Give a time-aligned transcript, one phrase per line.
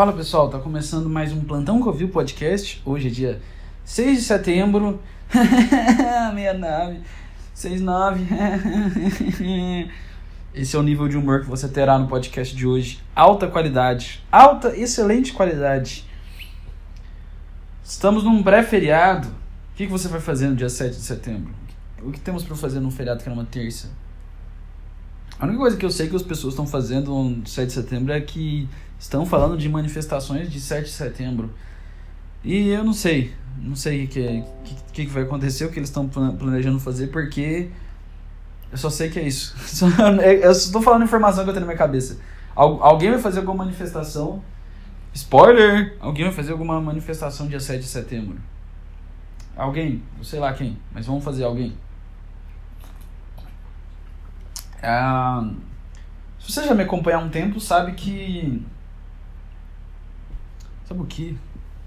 [0.00, 2.80] Fala pessoal, tá começando mais um Plantão o podcast.
[2.86, 3.40] Hoje é dia
[3.84, 4.98] 6 de setembro.
[5.30, 7.00] 69.
[7.52, 8.24] 69.
[10.54, 12.98] Esse é o nível de humor que você terá no podcast de hoje.
[13.14, 14.24] Alta qualidade.
[14.32, 16.06] Alta, excelente qualidade.
[17.84, 19.28] Estamos num pré-feriado.
[19.28, 21.52] O que, que você vai fazer no dia 7 de setembro?
[22.02, 23.90] O que temos para fazer num feriado que é uma terça?
[25.40, 28.12] A única coisa que eu sei que as pessoas estão fazendo no 7 de setembro
[28.12, 28.68] é que
[28.98, 31.50] estão falando de manifestações de 7 de setembro.
[32.44, 34.44] E eu não sei, não sei o que,
[34.92, 37.70] que, que vai acontecer, o que eles estão planejando fazer, porque
[38.70, 39.54] eu só sei que é isso.
[40.42, 42.18] Eu estou falando informação que eu tenho na minha cabeça.
[42.54, 44.42] Alguém vai fazer alguma manifestação.
[45.14, 45.96] Spoiler!
[46.00, 48.36] Alguém vai fazer alguma manifestação dia 7 de setembro.
[49.56, 51.72] Alguém, sei lá quem, mas vamos fazer alguém.
[54.82, 55.50] Ah,
[56.38, 58.64] se você já me acompanha há um tempo, sabe que.
[60.84, 61.38] Sabe o que?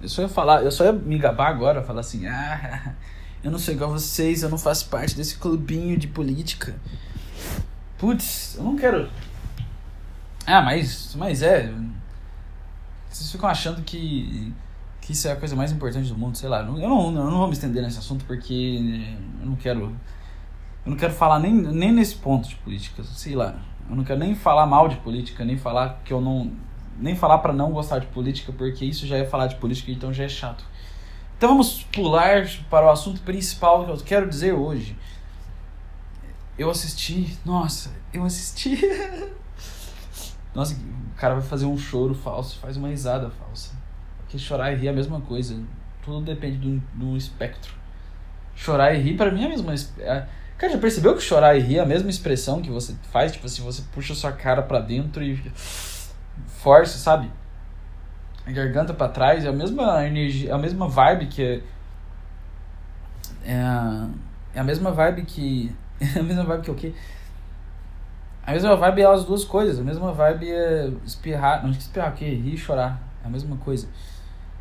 [0.01, 2.93] Eu só ia falar, eu só ia me gabar agora, falar assim, ah,
[3.43, 6.75] eu não sou igual a vocês, eu não faço parte desse clubinho de política.
[7.97, 9.09] Putz, eu não quero.
[10.45, 11.73] Ah, mas, mas é.
[13.09, 14.53] Vocês ficam achando que,
[14.99, 16.59] que isso é a coisa mais importante do mundo, sei lá.
[16.59, 19.95] Eu não, eu não vou me estender nesse assunto porque eu não quero
[20.85, 23.55] eu não quero falar nem, nem nesse ponto de política, sei lá.
[23.89, 26.51] Eu não quero nem falar mal de política, nem falar que eu não.
[26.99, 30.13] Nem falar para não gostar de política, porque isso já é falar de política, então
[30.13, 30.63] já é chato.
[31.37, 34.95] Então vamos pular para o assunto principal que eu quero dizer hoje.
[36.57, 37.37] Eu assisti.
[37.43, 38.79] Nossa, eu assisti.
[40.53, 43.75] nossa, o cara vai fazer um choro falso, faz uma risada falsa.
[44.19, 45.61] Porque chorar e rir é a mesma coisa.
[46.03, 47.73] Tudo depende de um, de um espectro.
[48.55, 49.73] Chorar e rir, para mim, é a mesma.
[49.99, 50.27] É,
[50.63, 53.33] Cara, já percebeu que chorar e rir é a mesma expressão que você faz?
[53.33, 55.37] Tipo assim, você puxa sua cara para dentro e
[56.47, 57.29] força, sabe?
[58.47, 61.61] A garganta para trás, é a mesma energia, é a mesma vibe que é,
[63.43, 64.07] é a,
[64.55, 66.93] é mesma vibe que é a mesma vibe que o quê?
[68.47, 72.15] A mesma vibe é as duas coisas, a mesma vibe é espirrar, não espirrar o
[72.15, 72.23] quê?
[72.23, 73.89] Rir e chorar, é a mesma coisa.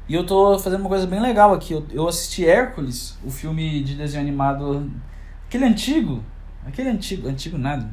[0.08, 3.84] E eu tô fazendo uma coisa bem legal aqui, eu, eu assisti Hércules, o filme
[3.84, 4.90] de desenho animado
[5.52, 6.24] Aquele antigo,
[6.66, 7.86] aquele antigo, antigo nada,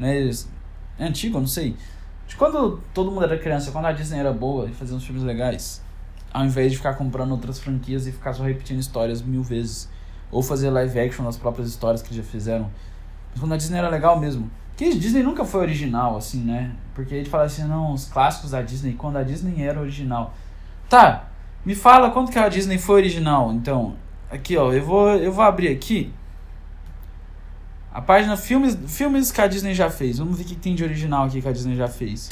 [0.00, 0.28] né?
[0.98, 1.76] É antigo, eu não sei.
[2.26, 5.22] De quando todo mundo era criança, quando a Disney era boa e fazia uns filmes
[5.22, 5.80] legais,
[6.34, 9.88] ao invés de ficar comprando outras franquias e ficar só repetindo histórias mil vezes,
[10.28, 12.68] ou fazer live action das próprias histórias que já fizeram.
[13.30, 14.50] Mas quando a Disney era legal mesmo.
[14.76, 16.74] Que Disney nunca foi original, assim, né?
[16.96, 20.34] Porque a gente fala assim, não, os clássicos da Disney, quando a Disney era original.
[20.88, 21.28] Tá,
[21.64, 23.94] me fala quando que a Disney foi original, então.
[24.28, 26.12] Aqui, ó, eu vou, eu vou abrir aqui
[27.96, 30.18] a página filmes, filmes que a Disney já fez.
[30.18, 32.28] Vamos ver o que tem de original aqui que a Disney já fez.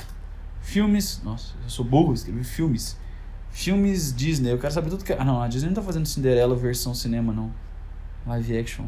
[0.60, 1.22] Filmes.
[1.25, 2.98] Nossa, eu sou burro, escrevi filmes.
[3.50, 4.52] Filmes Disney.
[4.52, 5.14] Eu quero saber tudo que.
[5.14, 7.50] Ah, não, a Disney não tá fazendo Cinderela versão cinema, não.
[8.26, 8.84] Live action.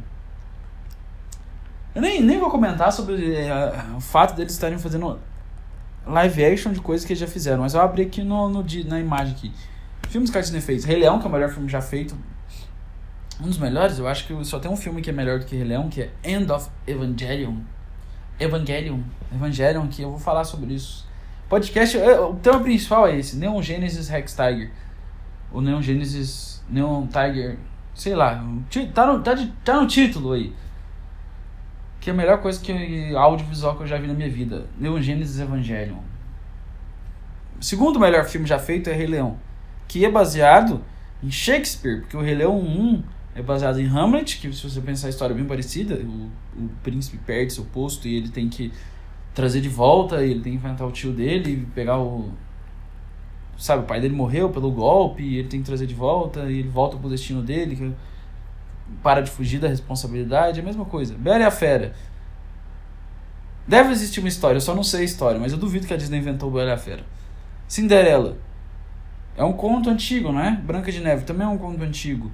[1.94, 3.50] Eu nem, nem vou comentar sobre é,
[3.97, 5.19] o fato deles estarem fazendo
[6.06, 7.62] live action de coisas que eles já fizeram.
[7.62, 9.50] Mas eu abri aqui no, no, na imagem aqui.
[10.10, 10.84] Filmes que a Disney fez.
[10.84, 12.14] Rei Leão, que é o melhor filme já feito
[13.41, 15.55] um dos melhores, eu acho que só tem um filme que é melhor do que
[15.57, 17.57] Rei Leão, que é End of Evangelion.
[18.41, 19.01] Evangelion.
[19.33, 21.07] Evangelion, que eu vou falar sobre isso.
[21.49, 24.71] Podcast, é, o tema principal é esse, Neon Genesis Rex Tiger.
[25.53, 27.59] O Neon Genesis, Neon Tiger,
[27.95, 28.43] sei lá,
[28.95, 30.53] tá no, tá, de, tá no título aí.
[32.01, 34.67] Que é a melhor coisa que audiovisual que eu já vi na minha vida.
[34.79, 35.99] Neon Genesis Evangelion.
[37.61, 39.39] O segundo melhor filme já feito é Rei Leão.
[39.87, 40.83] Que é baseado
[41.23, 43.03] em Shakespeare, porque o Rei Leão 1
[43.37, 46.69] é baseado em Hamlet, que se você pensar a história é bem parecida, o, o
[46.83, 48.73] príncipe perde seu posto e ele tem que
[49.35, 52.33] trazer de volta, ele tem que enfrentar o tio dele pegar o
[53.59, 56.59] sabe, o pai dele morreu pelo golpe, e ele tem que trazer de volta, e
[56.59, 57.93] ele volta pro destino dele, que
[59.03, 61.15] para de fugir da responsabilidade, é a mesma coisa.
[61.15, 61.95] Bela e a Fera.
[63.67, 65.97] Deve existir uma história, eu só não sei a história, mas eu duvido que a
[65.97, 67.05] Disney inventou Bela e a Fera.
[67.67, 68.37] Cinderela.
[69.37, 70.53] É um conto antigo, não é?
[70.53, 72.31] Branca de Neve também é um conto antigo.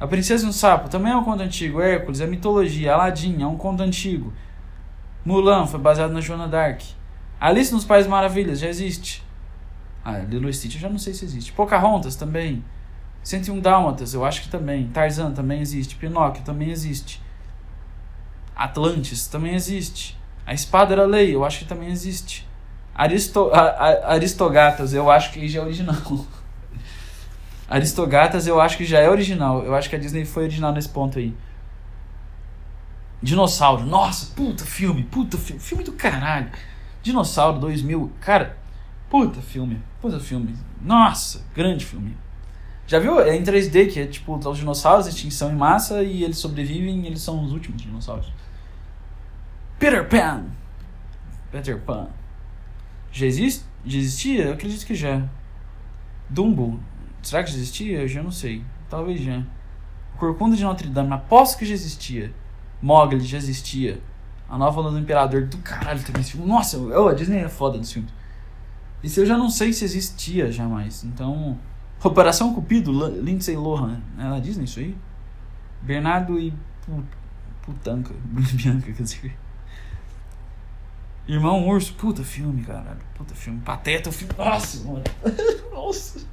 [0.00, 1.80] A Princesa e o Sapo também é um conto antigo.
[1.80, 2.94] Hércules é mitologia.
[2.94, 4.32] Aladdin é um conto antigo.
[5.24, 6.82] Mulan foi baseado na Joana Dark.
[7.40, 9.22] Alice nos Países Maravilhas já existe.
[10.04, 11.52] Ah, Lilo Stitch eu já não sei se existe.
[11.52, 12.64] Pocahontas também.
[13.22, 14.88] 101 Dálmatas eu acho que também.
[14.88, 15.96] Tarzan também existe.
[15.96, 17.22] Pinóquio também existe.
[18.54, 20.18] Atlantis também existe.
[20.46, 22.46] A Espada era Lei eu acho que também existe.
[22.94, 25.96] Aristo, a, a, Aristogatas eu acho que já é original.
[27.74, 29.64] Aristogatas eu acho que já é original.
[29.64, 31.34] Eu acho que a Disney foi original nesse ponto aí.
[33.22, 33.84] Dinossauro.
[33.84, 35.04] Nossa, puta filme.
[35.04, 35.60] Puta filme.
[35.60, 36.50] Filme do caralho.
[37.02, 38.12] Dinossauro 2000.
[38.20, 38.56] Cara,
[39.14, 39.80] Puta filme.
[40.00, 40.56] Puta filme.
[40.82, 42.16] Nossa, grande filme.
[42.84, 43.20] Já viu?
[43.20, 47.06] É em 3D, que é tipo os dinossauros, extinção em massa, e eles sobrevivem e
[47.06, 48.32] eles são os últimos dinossauros.
[49.78, 50.46] Peter Pan.
[51.52, 52.08] Peter Pan.
[53.12, 54.44] Já, existe, já existia?
[54.46, 55.22] Eu acredito que já.
[56.28, 56.80] Dumbo.
[57.24, 58.02] Será que já existia?
[58.02, 58.62] Eu já não sei.
[58.88, 59.42] Talvez já.
[60.18, 61.12] Corcunda de Notre Dame.
[61.12, 62.32] Aposto que já existia.
[62.80, 64.00] Mogli já existia.
[64.48, 65.46] A nova Lua do Imperador.
[65.46, 66.46] Do caralho também esse filme.
[66.46, 68.12] Nossa, eu, a Disney é foda dos filmes.
[69.02, 71.02] Isso eu já não sei se existia jamais.
[71.02, 71.58] Então.
[72.02, 74.02] Operação Cupido, Lindsay Lohan.
[74.18, 74.94] É na Disney isso aí?
[75.80, 76.52] Bernardo e
[77.62, 78.12] Putanca.
[78.52, 79.36] Bianca, quer dizer.
[81.26, 83.00] Irmão Urso, puta filme, caralho.
[83.14, 83.60] Puta filme.
[83.60, 84.34] Pateta, o filme.
[84.36, 85.04] Nossa, mano.
[85.72, 86.26] Nossa.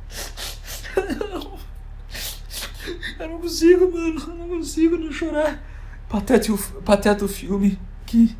[3.19, 4.19] Eu não consigo, mano.
[4.19, 5.61] Eu não consigo não chorar.
[6.09, 6.47] Pateta,
[6.83, 7.79] Pateta o filme.
[8.05, 8.35] Que.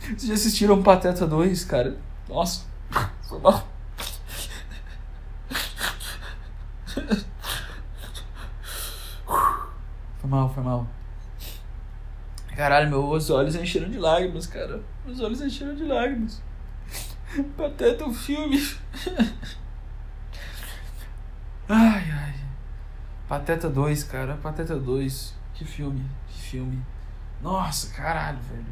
[0.00, 1.98] Vocês já assistiram Pateta 2, cara?
[2.28, 2.64] Nossa.
[3.28, 3.68] Foi mal.
[10.18, 10.86] Foi mal, foi mal.
[12.56, 14.82] Caralho, meus olhos encheram de lágrimas, cara.
[15.04, 16.42] Meus olhos encheram de lágrimas.
[17.56, 18.58] Pateta o filme.
[21.68, 22.34] Ai, ai.
[23.28, 24.36] Pateta 2, cara.
[24.36, 25.34] Pateta 2.
[25.54, 26.04] Que filme.
[26.28, 26.82] Que filme.
[27.42, 28.64] Nossa, caralho, velho.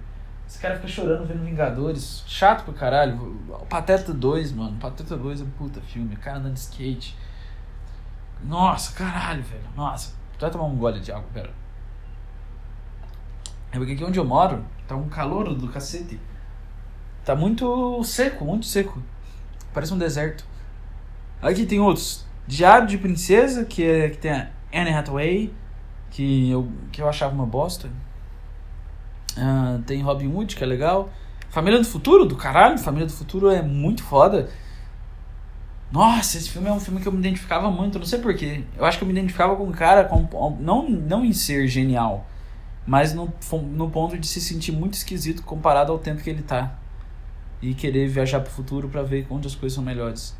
[0.49, 2.23] Esse cara fica chorando vendo Vingadores.
[2.27, 3.37] Chato pra caralho.
[3.69, 4.79] Pateta 2, mano.
[4.79, 6.15] Pateta 2 é um puta filme.
[6.15, 7.17] O cara andando de skate.
[8.45, 9.69] Nossa, caralho, velho.
[9.75, 10.15] Nossa.
[10.39, 11.51] Vai tomar um gole de água, pera.
[13.73, 16.21] É porque aqui onde eu moro tá um calor do cacete.
[17.25, 19.03] Tá muito seco, muito seco.
[19.75, 20.45] Parece um deserto.
[21.43, 22.26] Aqui tem outros.
[22.47, 25.53] Diário de Princesa, que, é, que tem a Anne Hathaway,
[26.11, 27.89] que eu, que eu achava uma bosta.
[29.37, 31.11] Uh, tem Robin Hood, que é legal.
[31.51, 32.79] Família do Futuro, do caralho.
[32.79, 34.49] Família do Futuro é muito foda.
[35.91, 38.65] Nossa, esse filme é um filme que eu me identificava muito, não sei porquê.
[38.77, 42.27] Eu acho que eu me identificava com um cara, com, não, não em ser genial,
[42.85, 43.33] mas no,
[43.73, 46.77] no ponto de se sentir muito esquisito comparado ao tempo que ele tá.
[47.63, 50.37] E querer viajar pro futuro para ver onde as coisas são melhores.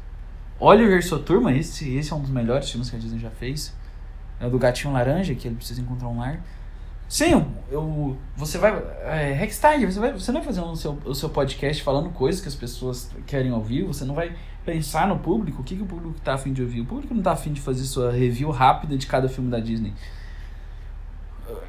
[0.59, 3.75] Oliver sua turma, esse, esse é um dos melhores filmes que a Disney já fez.
[4.41, 6.41] É o do Gatinho Laranja, que ele precisa encontrar um lar.
[7.09, 8.73] Sim, eu, você vai.
[9.05, 12.49] É, você, vai, você não vai fazer o seu, o seu podcast falando coisas que
[12.49, 16.17] as pessoas querem ouvir, você não vai pensar no público, o que, que o público
[16.19, 16.81] está afim de ouvir.
[16.81, 19.95] O público não está afim de fazer sua review rápida de cada filme da Disney.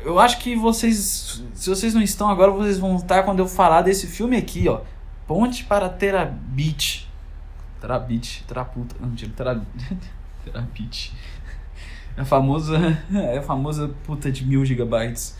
[0.03, 1.43] Eu acho que vocês.
[1.53, 4.81] Se vocês não estão agora, vocês vão estar quando eu falar desse filme aqui, ó.
[5.27, 7.06] Ponte para Terabit.
[7.79, 8.95] Terabit, Teraputa.
[8.99, 9.31] Não, mentira,
[10.43, 11.13] Terabit.
[12.15, 12.77] É a famosa.
[13.13, 15.37] É a famosa puta de mil gigabytes.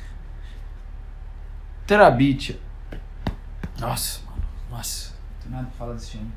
[1.88, 2.60] Terabit.
[3.80, 4.44] Nossa, mano.
[4.70, 5.10] Nossa.
[5.10, 6.32] Não tem nada pra falar desse filme.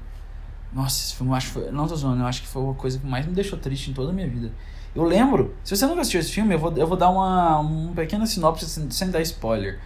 [0.72, 1.70] Nossa, esse filme eu acho que foi.
[1.70, 3.94] Não tô zoando, eu acho que foi a coisa que mais me deixou triste em
[3.94, 4.52] toda a minha vida.
[4.94, 7.92] Eu lembro, se você nunca assistiu esse filme, eu vou, eu vou dar uma, uma
[7.92, 9.78] pequena sinopse sem, sem dar spoiler.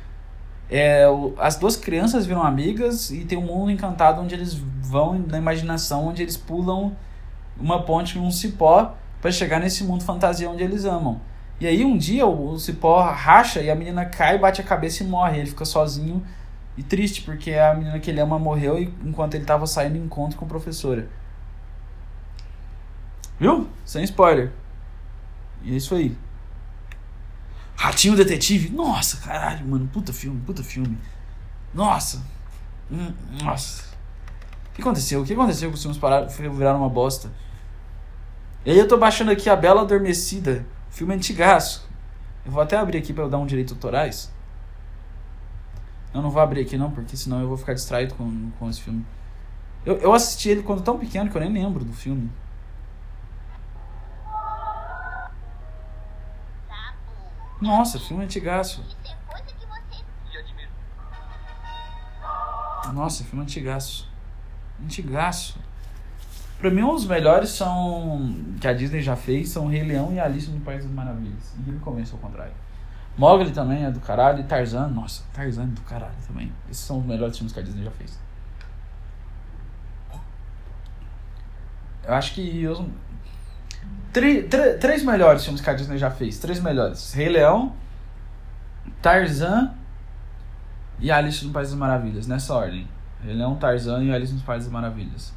[0.71, 1.05] É,
[1.39, 6.07] as duas crianças viram amigas e tem um mundo encantado onde eles vão na imaginação,
[6.07, 6.97] onde eles pulam
[7.59, 11.21] uma ponte um cipó para chegar nesse mundo fantasia onde eles amam.
[11.61, 15.03] E aí um dia o, o cipó racha e a menina cai, bate a cabeça
[15.03, 15.39] e morre.
[15.39, 16.23] Ele fica sozinho
[16.77, 20.37] e triste, porque a menina que ele ama morreu enquanto ele estava saindo em encontro
[20.37, 21.09] com a professora.
[23.39, 23.69] Viu?
[23.85, 24.53] Sem spoiler.
[25.63, 26.17] E é isso aí.
[27.77, 28.71] Ratinho Detetive.
[28.71, 29.89] Nossa, caralho, mano.
[29.93, 30.99] Puta filme, puta filme.
[31.73, 32.25] Nossa.
[32.91, 33.13] Hum,
[33.43, 33.85] nossa.
[34.71, 35.23] O que aconteceu?
[35.23, 37.31] O que aconteceu com os filmes pararam, viraram uma bosta?
[38.65, 40.65] E aí eu tô baixando aqui a Bela Adormecida.
[40.91, 41.89] Filme antigaço.
[42.45, 44.33] Eu vou até abrir aqui para eu dar um direito autorais.
[46.13, 48.81] Eu não vou abrir aqui não, porque senão eu vou ficar distraído com, com esse
[48.81, 49.05] filme.
[49.85, 52.31] Eu, eu assisti ele quando tão pequeno que eu nem lembro do filme.
[57.61, 58.85] Nossa, filme antigaço.
[62.93, 64.09] Nossa, filme antigaço.
[64.83, 65.59] Antigaço.
[66.59, 68.35] Pra mim, um dos melhores são.
[68.61, 71.55] que a Disney já fez são Rei Leão e Alice no País das Maravilhas.
[71.57, 72.53] Ninguém me convence ao contrário.
[73.17, 74.41] Mogli também é do caralho.
[74.41, 76.53] E Tarzan, nossa, Tarzan é do caralho também.
[76.71, 78.19] Esses são os melhores filmes que a Disney já fez.
[82.07, 82.85] Eu acho que os,
[84.81, 86.39] três melhores filmes que a Disney já fez.
[86.39, 87.13] Três melhores.
[87.13, 87.73] Rei Leão,
[89.03, 89.75] Tarzan
[91.01, 92.27] e Alice no País das Maravilhas.
[92.27, 92.89] Nessa ordem.
[93.25, 95.33] Rei Leão, Tarzan e Alice no País das Maravilhas.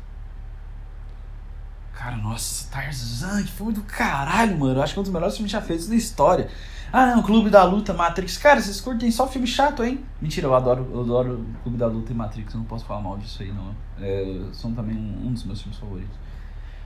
[1.94, 4.76] Cara, nossa, Tarzan, que filme do caralho, mano.
[4.76, 6.48] Eu acho que é um dos melhores filmes já feitos na história.
[6.94, 8.38] Ah, não, Clube da Luta, Matrix.
[8.38, 10.06] Cara, vocês curtem só filme chato, hein?
[10.22, 12.54] Mentira, eu adoro, eu adoro Clube da Luta e Matrix.
[12.54, 13.76] Eu não posso falar mal disso aí, não.
[14.00, 16.16] É, são também um, um dos meus filmes favoritos.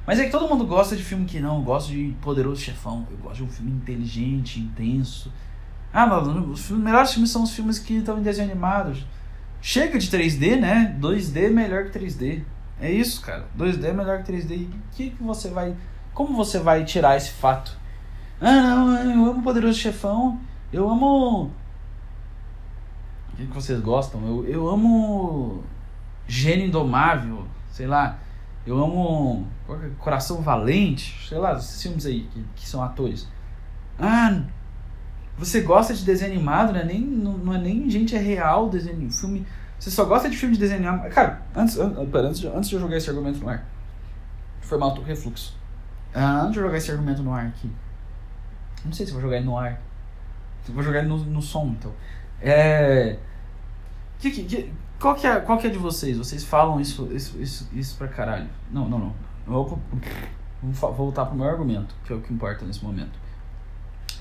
[0.05, 1.57] Mas é que todo mundo gosta de filme que não.
[1.57, 3.07] Eu gosto de Poderoso Chefão.
[3.09, 5.31] Eu gosto de um filme inteligente, intenso.
[5.93, 8.97] Ah, mano, os melhores filmes são os filmes que estão em desenho animado.
[9.61, 10.97] Chega de 3D, né?
[10.99, 12.43] 2D é melhor que 3D.
[12.79, 13.45] É isso, cara.
[13.57, 14.51] 2D é melhor que 3D.
[14.51, 15.75] E que, que você vai.
[16.13, 17.77] Como você vai tirar esse fato?
[18.39, 20.39] Ah, não, eu amo Poderoso Chefão.
[20.73, 21.51] Eu amo.
[23.33, 24.25] O que, que vocês gostam?
[24.25, 25.63] Eu, eu amo.
[26.27, 27.45] Gênio Indomável.
[27.69, 28.17] Sei lá.
[28.65, 29.47] Eu amo.
[29.97, 31.27] Coração Valente.
[31.27, 33.27] Sei lá, esses filmes aí que, que são atores.
[33.99, 34.41] Ah,
[35.37, 36.83] você gosta de desenho animado, né?
[36.83, 39.11] Nem, não, não é nem gente é real desenho.
[39.11, 39.45] Filme
[39.81, 41.09] você só gosta de filme de desenho animado.
[41.09, 43.65] Cara, antes, antes, de, antes de eu jogar esse argumento no ar,
[44.61, 45.57] foi mal o refluxo.
[46.13, 47.67] Ah, antes de eu jogar esse argumento no ar aqui,
[48.85, 49.81] não sei se vou jogar ele no ar.
[50.67, 51.91] Vou jogar ele no, no som, então.
[52.39, 53.17] É.
[54.19, 56.15] Que, que, que, qual, que é, qual que é de vocês?
[56.15, 58.47] Vocês falam isso, isso, isso, isso pra caralho.
[58.71, 59.15] Não, não, não.
[59.51, 59.77] Vou,
[60.93, 63.19] voltar pro meu argumento, que é o que importa nesse momento.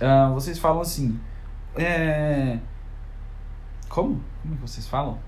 [0.01, 1.21] Uh, vocês falam assim.
[1.77, 2.59] É.
[3.89, 4.21] Como?
[4.43, 5.19] Como é que vocês falam?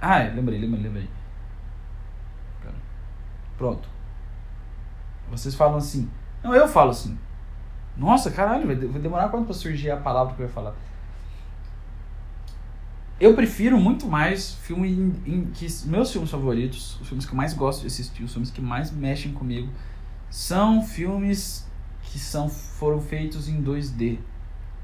[0.00, 1.10] Ah, é, lembrei, lembrei, lembrei.
[3.58, 3.88] Pronto.
[5.28, 6.08] Vocês falam assim.
[6.42, 7.18] Não, eu falo assim.
[7.96, 10.74] Nossa, caralho, vai demorar quanto pra surgir a palavra que eu ia falar?
[13.22, 17.36] Eu prefiro muito mais filme em, em, que meus filmes favoritos, os filmes que eu
[17.36, 19.70] mais gosto de assistir, os filmes que mais mexem comigo,
[20.28, 21.64] são filmes
[22.02, 24.18] que são foram feitos em 2D.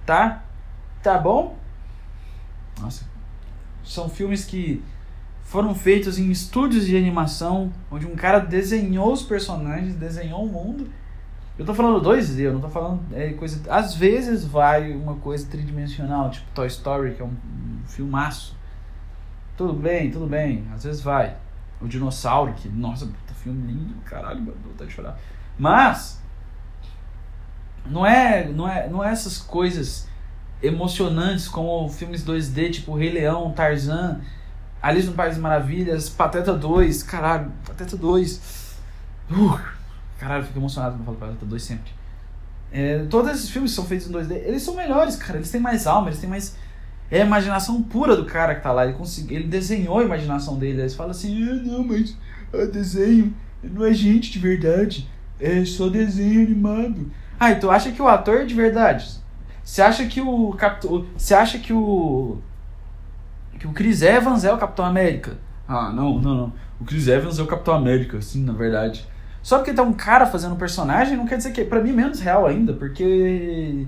[0.06, 0.44] Tá?
[1.02, 1.58] Tá bom?
[2.80, 3.04] Nossa.
[3.82, 4.84] São filmes que
[5.42, 10.88] foram feitos em estúdios de animação, onde um cara desenhou os personagens, desenhou o mundo.
[11.58, 13.60] Eu tô falando 2D, eu não tô falando é, coisa.
[13.68, 18.56] Às vezes vai uma coisa tridimensional, tipo Toy Story, que é um, um filmaço.
[19.56, 21.36] Tudo bem, tudo bem, às vezes vai.
[21.80, 25.18] O Dinossauro, que, nossa, puta filme lindo, caralho, vou vontade de chorar.
[25.58, 26.22] Mas,
[27.84, 30.08] não é, não é, não é essas coisas
[30.62, 34.20] emocionantes como filmes 2D, tipo Rei Leão, Tarzan,
[34.80, 38.76] Alice no País das Maravilhas, Pateta 2, caralho, Pateta 2.
[39.30, 39.77] Uh,
[40.18, 41.92] caralho, eu fico emocionado quando falo Pateta 2 sempre.
[42.70, 45.38] É, todos esses filmes são feitos em 2D, eles são melhores, cara.
[45.38, 46.56] Eles têm mais alma, eles têm mais.
[47.10, 48.84] É a imaginação pura do cara que tá lá.
[48.84, 50.80] Ele, consegui, ele desenhou a imaginação dele.
[50.82, 52.14] Eles falam assim: ah, não, mas
[52.52, 55.08] é desenho não é gente de verdade.
[55.40, 57.10] É só desenho animado.
[57.38, 59.08] Ah, então acha que o ator é de verdade?
[59.62, 60.56] Você acha que o.
[61.16, 62.38] Você acha que o
[63.58, 65.36] que o Chris Evans é o Capitão América.
[65.66, 66.52] Ah, não, não, não.
[66.80, 69.06] O Chris Evans é o Capitão América, sim, na verdade.
[69.48, 71.64] Só porque tá um cara fazendo um personagem não quer dizer que.
[71.64, 73.86] Pra mim, menos real ainda, porque.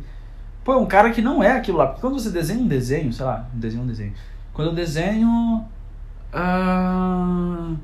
[0.64, 1.88] Pô, é um cara que não é aquilo lá.
[1.88, 4.14] Porque quando você desenha um desenho, sei lá, um desenho, um desenho.
[4.55, 5.62] Quando eu desenho.
[6.33, 7.75] Ah,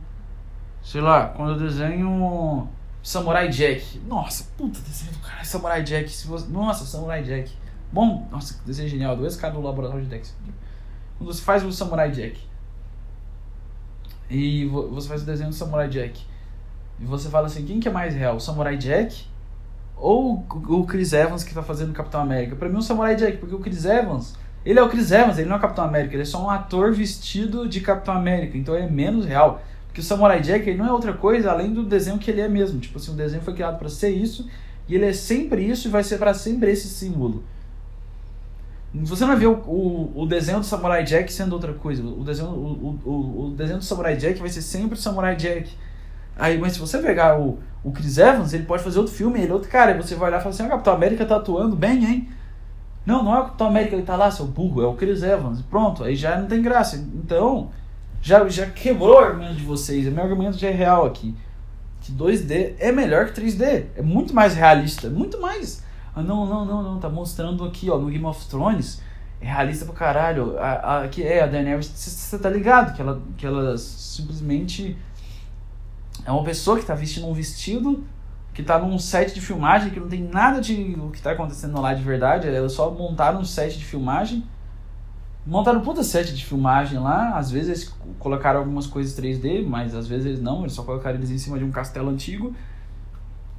[0.82, 2.66] sei lá, quando eu desenho.
[3.02, 4.00] Samurai Jack.
[4.08, 6.08] Nossa, puta, desenho do cara, Samurai Jack.
[6.10, 7.52] Se você, nossa, Samurai Jack.
[7.92, 9.14] Bom, nossa, desenho genial.
[9.18, 10.34] Dois caras do laboratório de Dex
[11.18, 12.40] quando você faz o Samurai Jack
[14.30, 16.24] e você faz o desenho do Samurai Jack
[17.00, 19.26] e você fala assim, quem que é mais real, o Samurai Jack
[19.96, 22.56] ou o Chris Evans que está fazendo Capitão América?
[22.56, 24.34] Para mim o Samurai Jack, porque o Chris Evans,
[24.64, 26.50] ele é o Chris Evans, ele não é o Capitão América, ele é só um
[26.50, 29.62] ator vestido de Capitão América, então é menos real.
[29.86, 32.48] Porque o Samurai Jack ele não é outra coisa além do desenho que ele é
[32.48, 32.78] mesmo.
[32.78, 34.46] Tipo assim, o desenho foi criado para ser isso
[34.88, 37.42] e ele é sempre isso e vai ser para sempre esse símbolo.
[38.94, 42.02] Você não ver o, o, o, desenho do Samurai Jack sendo outra coisa.
[42.02, 45.70] O desenho, o, o, o desenho do Samurai Jack vai ser sempre o Samurai Jack.
[46.36, 49.50] Aí, mas se você pegar o, o Chris Evans, ele pode fazer outro filme, ele
[49.50, 49.92] é outro cara.
[49.92, 52.28] Aí você vai olhar e falar assim: ah, o Capitão América tá atuando bem, hein?
[53.06, 55.62] Não, não é o Capitão América, ele tá lá, seu burro, é o Chris Evans.
[55.62, 56.96] Pronto, aí já não tem graça.
[56.96, 57.70] Então,
[58.20, 60.12] já, já quebrou o argumento de vocês.
[60.12, 61.34] Meu argumento já é real aqui.
[62.00, 63.86] Que 2D é melhor que 3D.
[63.96, 65.84] É muito mais realista, muito mais.
[66.14, 69.02] Ah, não, não, não, não, tá mostrando aqui, ó, no Game of Thrones,
[69.40, 70.58] é realista pra caralho.
[70.58, 74.96] A, a, que é, a Daenerys, você tá ligado que ela, que ela simplesmente
[76.26, 78.04] é uma pessoa que tá vestindo um vestido
[78.52, 81.78] que tá num set de filmagem que não tem nada de o que tá acontecendo
[81.78, 82.48] lá de verdade.
[82.48, 84.44] Elas só montaram um set de filmagem.
[85.46, 87.36] Montaram um puta set de filmagem lá.
[87.36, 90.62] Às vezes eles colocaram algumas coisas 3D, mas às vezes eles não.
[90.62, 92.54] Eles só colocaram eles em cima de um castelo antigo.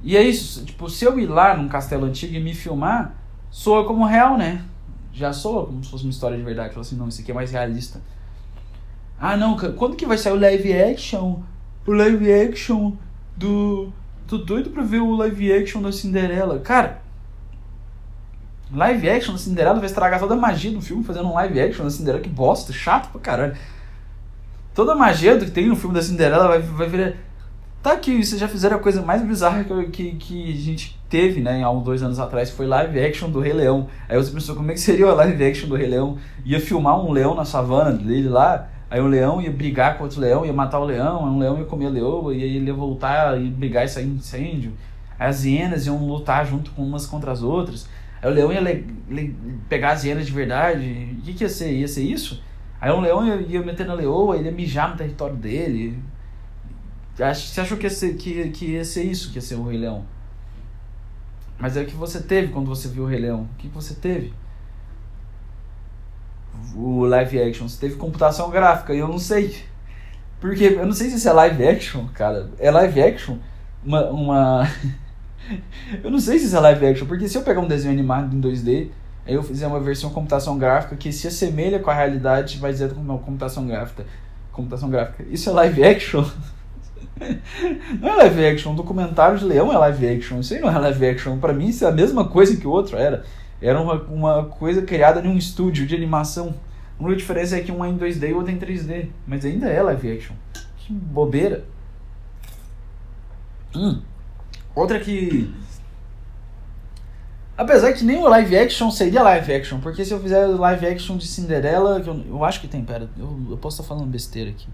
[0.02, 3.14] E é isso, tipo, se eu ir lá num castelo antigo e me filmar,
[3.50, 4.64] soa como real, né?
[5.12, 6.70] Já soa como se fosse uma história de verdade.
[6.70, 8.00] Fala assim, não, isso aqui é mais realista.
[9.18, 11.40] Ah, não, quando que vai sair o live action?
[11.88, 12.92] O live action
[13.34, 13.90] do,
[14.26, 16.58] tô doido pra ver o live action da Cinderela.
[16.58, 17.00] Cara,
[18.70, 21.84] live action da Cinderela vai estragar toda a magia do filme fazendo um live action
[21.84, 22.22] da Cinderela.
[22.22, 23.56] Que bosta, chato pra caralho.
[24.74, 27.14] Toda a magia que tem no filme da Cinderela vai, vai virar.
[27.82, 31.40] Tá aqui, vocês já fizeram a coisa mais bizarra que, que, que a gente teve,
[31.40, 33.88] né, há uns dois anos atrás, foi live action do Rei Leão.
[34.06, 36.18] Aí você pensou, como é que seria a live action do Rei Leão?
[36.44, 40.20] Ia filmar um leão na savana dele lá, aí o leão ia brigar com outro
[40.20, 42.66] leão, ia matar o leão, aí um leão ia comer a leoa, e aí ele
[42.66, 44.72] ia voltar e brigar e sair incêndio.
[45.18, 47.88] Aí as hienas iam lutar junto com umas contra as outras.
[48.22, 49.36] Aí o leão ia le, le,
[49.68, 51.16] pegar as hienas de verdade.
[51.18, 51.72] O que, que ia ser?
[51.72, 52.42] Ia ser isso?
[52.80, 55.98] Aí um leão ia, ia meter na leoa, ele ia mijar no território dele.
[57.14, 59.76] Você achou que ia, ser, que, que ia ser isso, que ia ser o Rei
[59.76, 60.04] Leão?
[61.58, 63.48] Mas é o que você teve quando você viu o Rei Leão.
[63.52, 64.32] O que você teve?
[66.74, 67.68] O live action.
[67.68, 69.56] Você teve computação gráfica e eu não sei.
[70.40, 72.50] Porque eu não sei se isso é live action, cara.
[72.58, 73.36] É live action?
[73.84, 74.10] Uma.
[74.10, 74.70] uma...
[76.02, 77.06] eu não sei se isso é live action.
[77.06, 78.88] Porque se eu pegar um desenho animado em 2D,
[79.26, 82.92] aí eu fizer uma versão computação gráfica que se assemelha com a realidade, vai dizer
[82.92, 84.06] como computação gráfica.
[84.52, 85.24] Computação gráfica.
[85.30, 86.24] Isso é live action?
[88.00, 90.40] Não é live action, um documentário de leão é live action.
[90.40, 91.38] Isso aí não é live action.
[91.38, 93.24] Pra mim, isso é a mesma coisa que o outro era.
[93.60, 96.54] Era uma, uma coisa criada em um estúdio de animação.
[96.98, 99.08] A única diferença é que um é em 2D e o outro é em 3D.
[99.26, 100.34] Mas ainda é live action.
[100.76, 101.64] Que bobeira.
[103.74, 104.00] Hum.
[104.74, 105.52] Outra que.
[107.56, 111.16] Apesar que nem o live action seria live action, porque se eu fizer live action
[111.16, 114.50] de Cinderela, que eu, eu acho que tem, pera, eu, eu posso estar falando besteira
[114.50, 114.68] aqui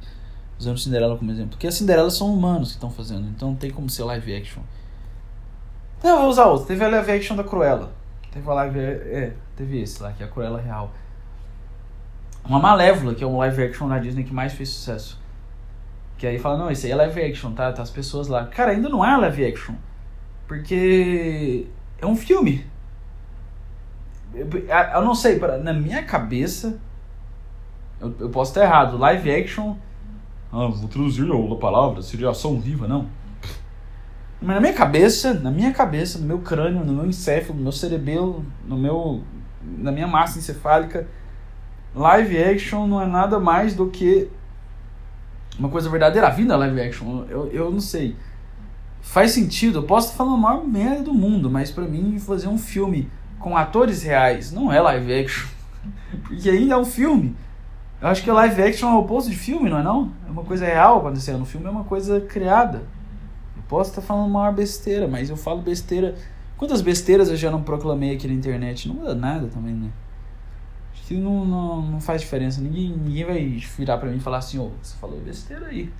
[0.58, 1.50] usando Cinderela como exemplo.
[1.50, 4.62] Porque as Cinderelas são humanos que estão fazendo, então não tem como ser live action.
[6.02, 6.66] Não, vou usar outro.
[6.66, 7.92] Teve a live action da Cruella.
[8.34, 8.78] Teve a live.
[8.78, 10.92] É, teve esse lá, que é a Cruella Real.
[12.44, 15.18] Uma Malévola, que é um live action da Disney que mais fez sucesso.
[16.18, 17.72] Que aí fala, não, esse aí é live action, tá?
[17.72, 18.44] Tá as pessoas lá.
[18.46, 19.74] Cara, ainda não é live action.
[20.46, 21.66] Porque
[21.98, 22.66] é um filme.
[24.34, 24.46] Eu,
[24.94, 26.78] eu não sei, na minha cabeça,
[28.00, 28.98] eu, eu posso estar errado.
[28.98, 29.76] Live action
[30.56, 33.08] ah, vou traduzir a palavra, seria ação viva, não.
[34.44, 37.72] Mas na minha cabeça, na minha cabeça, no meu crânio, no meu encéfalo, no meu
[37.72, 39.22] cerebelo, no meu,
[39.62, 41.08] na minha massa encefálica,
[41.94, 44.28] live action não é nada mais do que
[45.58, 46.26] uma coisa verdadeira.
[46.26, 48.16] A vida é live action, eu, eu não sei.
[49.00, 52.48] Faz sentido, eu posso estar falando a maior merda do mundo, mas para mim fazer
[52.48, 55.48] um filme com atores reais não é live action.
[56.22, 57.34] Porque ainda é um filme.
[57.98, 60.12] Eu acho que live action é o oposto de filme, não é não?
[60.28, 61.38] É uma coisa real acontecendo.
[61.38, 62.82] No filme é uma coisa criada.
[63.68, 66.14] Posso estar falando uma maior besteira, mas eu falo besteira.
[66.56, 68.88] Quantas besteiras eu já não proclamei aqui na internet?
[68.88, 69.90] Não muda nada também, né?
[70.92, 72.60] Acho que não, não, não faz diferença.
[72.60, 73.44] Ninguém, ninguém vai
[73.76, 75.90] virar pra mim e falar assim, ô, oh, você falou besteira aí.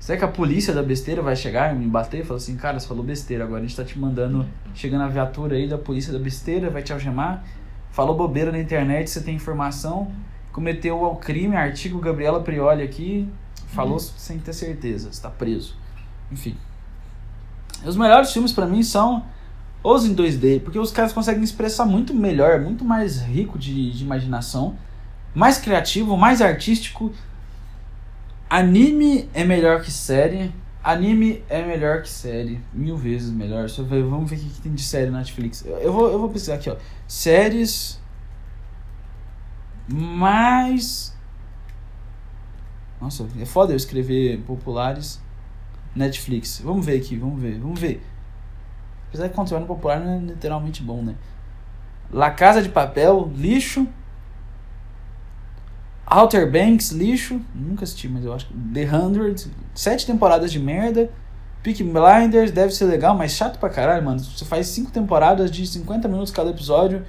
[0.00, 2.78] Será que a polícia da besteira vai chegar e me bater e falar assim, cara,
[2.78, 6.12] você falou besteira, agora a gente tá te mandando, chegando a viatura aí da polícia
[6.12, 7.44] da besteira, vai te algemar,
[7.90, 10.10] falou bobeira na internet, você tem informação,
[10.52, 13.28] cometeu o crime, artigo Gabriela Prioli aqui,
[13.66, 13.98] falou uhum.
[13.98, 15.76] sem ter certeza, está preso.
[16.30, 16.56] Enfim.
[17.84, 19.24] Os melhores filmes para mim são
[19.82, 24.04] os em 2D, porque os caras conseguem expressar muito melhor, muito mais rico de, de
[24.04, 24.76] imaginação,
[25.34, 27.12] mais criativo, mais artístico.
[28.50, 30.52] Anime é melhor que série.
[30.82, 32.60] Anime é melhor que série.
[32.72, 33.68] Mil vezes melhor.
[33.68, 35.64] Ver, vamos ver o que tem de série na Netflix.
[35.66, 36.76] Eu vou, eu vou pesquisar aqui, ó.
[37.06, 38.00] Séries
[39.88, 41.16] mas.
[43.00, 45.20] Nossa, é foda eu escrever populares
[45.94, 46.60] Netflix.
[46.64, 48.02] Vamos ver aqui, vamos ver, vamos ver.
[49.08, 51.14] Apesar que conteúdo popular não é literalmente bom, né?
[52.12, 53.86] La Casa de Papel, lixo.
[56.06, 57.40] Outer Banks, lixo.
[57.54, 58.54] Nunca assisti, mas eu acho que.
[58.54, 61.10] The Hundred, sete temporadas de merda.
[61.62, 64.20] Peak Blinders deve ser legal, mas chato pra caralho, mano.
[64.20, 67.04] Você faz cinco temporadas de 50 minutos cada episódio.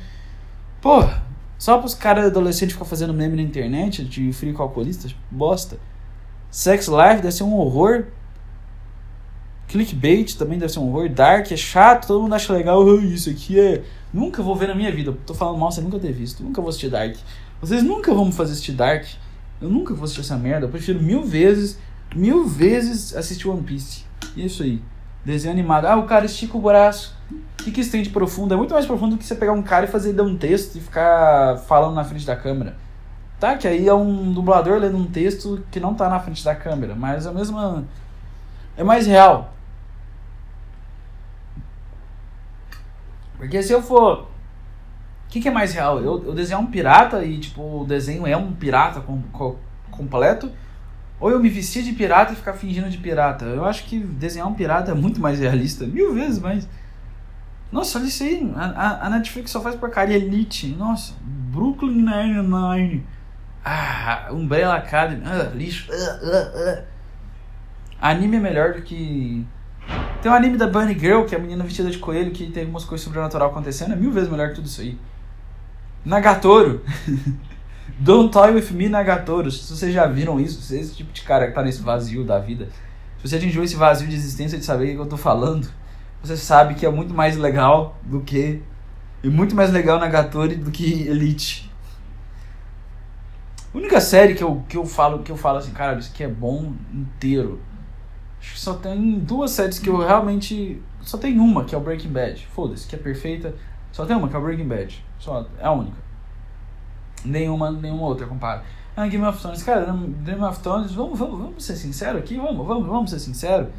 [0.82, 1.24] Porra,
[1.58, 5.78] só pros caras adolescentes ficar fazendo meme na internet de frio alcoolista, bosta.
[6.50, 8.08] Sex Life deve ser um horror.
[9.70, 11.08] Clickbait também deve ser um horror.
[11.08, 12.84] Dark é chato, todo mundo acha legal.
[13.00, 13.84] Isso aqui é.
[14.12, 15.16] Nunca vou ver na minha vida.
[15.26, 16.44] Tô falando mal, você nunca ter visto.
[16.44, 17.16] Nunca vou assistir Dark.
[17.62, 19.06] Vocês nunca vão fazer assistir Dark.
[19.62, 20.66] Eu nunca vou assistir essa merda.
[20.66, 21.78] Eu prefiro mil vezes,
[22.16, 24.04] mil vezes assistir One Piece.
[24.36, 24.82] Isso aí.
[25.24, 25.86] Desenho animado.
[25.86, 27.16] Ah, o cara estica o braço.
[27.32, 28.54] O que, que estende profundo?
[28.54, 30.78] É muito mais profundo do que você pegar um cara e fazer dar um texto
[30.78, 32.76] e ficar falando na frente da câmera.
[33.40, 36.56] Tá, que aí é um dublador lendo um texto que não tá na frente da
[36.56, 37.86] câmera, mas é a mesma.
[38.76, 39.54] É mais real.
[43.40, 44.24] Porque se eu for.
[44.24, 46.00] O que, que é mais real?
[46.00, 49.56] Eu, eu desenhar um pirata e, tipo, o desenho é um pirata com, com,
[49.90, 50.52] completo?
[51.20, 53.46] Ou eu me vestir de pirata e ficar fingindo de pirata.
[53.46, 55.86] Eu acho que desenhar um pirata é muito mais realista.
[55.86, 56.68] Mil vezes mais.
[57.72, 58.52] Nossa, olha isso aí.
[58.56, 60.68] A, a Netflix só faz porcaria Elite.
[60.68, 63.06] Nossa, Brooklyn Nine-Nine.
[63.64, 65.22] Ah, Umbrella Academy.
[65.26, 65.90] Ah, lixo.
[65.92, 68.10] Ah, ah, ah.
[68.10, 69.46] Anime é melhor do que.
[70.22, 72.64] Tem um anime da Bunny Girl, que é a menina vestida de coelho, que tem
[72.64, 73.94] algumas coisas sobrenatural acontecendo.
[73.94, 74.98] É mil vezes melhor que tudo isso aí.
[76.04, 76.84] Nagatoro.
[77.98, 79.50] Don't Toy With Me Nagatoro.
[79.52, 82.40] Se vocês já viram isso, se esse tipo de cara que tá nesse vazio da
[82.40, 82.70] vida,
[83.18, 85.68] se você atingiu esse vazio de existência de saber o que eu tô falando,
[86.22, 88.62] você sabe que é muito mais legal do que.
[89.22, 91.70] E muito mais legal Nagatoro do que Elite.
[93.74, 96.24] A única série que eu, que eu falo que eu falo assim, cara, isso aqui
[96.24, 97.62] é bom inteiro.
[98.40, 100.82] Acho que só tem duas séries que eu realmente.
[101.02, 102.48] Só tem uma, que é o Breaking Bad.
[102.48, 103.54] Foda-se, que é perfeita.
[103.92, 105.04] Só tem uma, que é o Breaking Bad.
[105.18, 105.98] Só, é a única.
[107.26, 108.64] Nenhuma, nenhuma outra compara.
[108.96, 112.68] Ah, Game of Thrones, cara, Game of Thrones, vamos, vamos, vamos ser sinceros aqui, vamos,
[112.68, 113.70] vamos, vamos ser sinceros.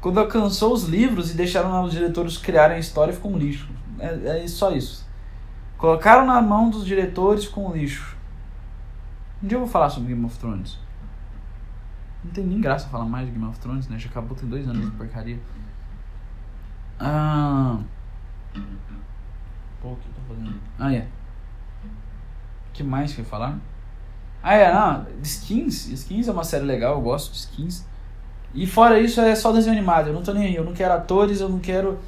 [0.00, 3.68] Quando alcançou os livros e deixaram os diretores criarem a história, ficou um lixo.
[3.98, 5.06] É, é só isso.
[5.76, 8.16] Colocaram na mão dos diretores, ficou um lixo.
[9.42, 10.78] Um dia eu vou falar sobre Game of Thrones.
[12.24, 13.98] Não tem nem graça falar mais de Game of Thrones, né?
[13.98, 15.38] Já acabou tem dois anos de porcaria.
[16.98, 17.78] Ah.
[19.80, 20.60] Pô, o que eu tô fazendo?
[20.78, 21.06] Ah, é
[22.80, 23.58] que mais que eu ia falar?
[24.42, 25.88] Ah, é, não, Skins.
[25.88, 27.84] Skins é uma série legal, eu gosto de Skins.
[28.54, 30.08] E fora isso, é só desenho animado.
[30.08, 30.56] Eu não tô nem aí.
[30.56, 31.98] Eu não quero atores, eu não quero.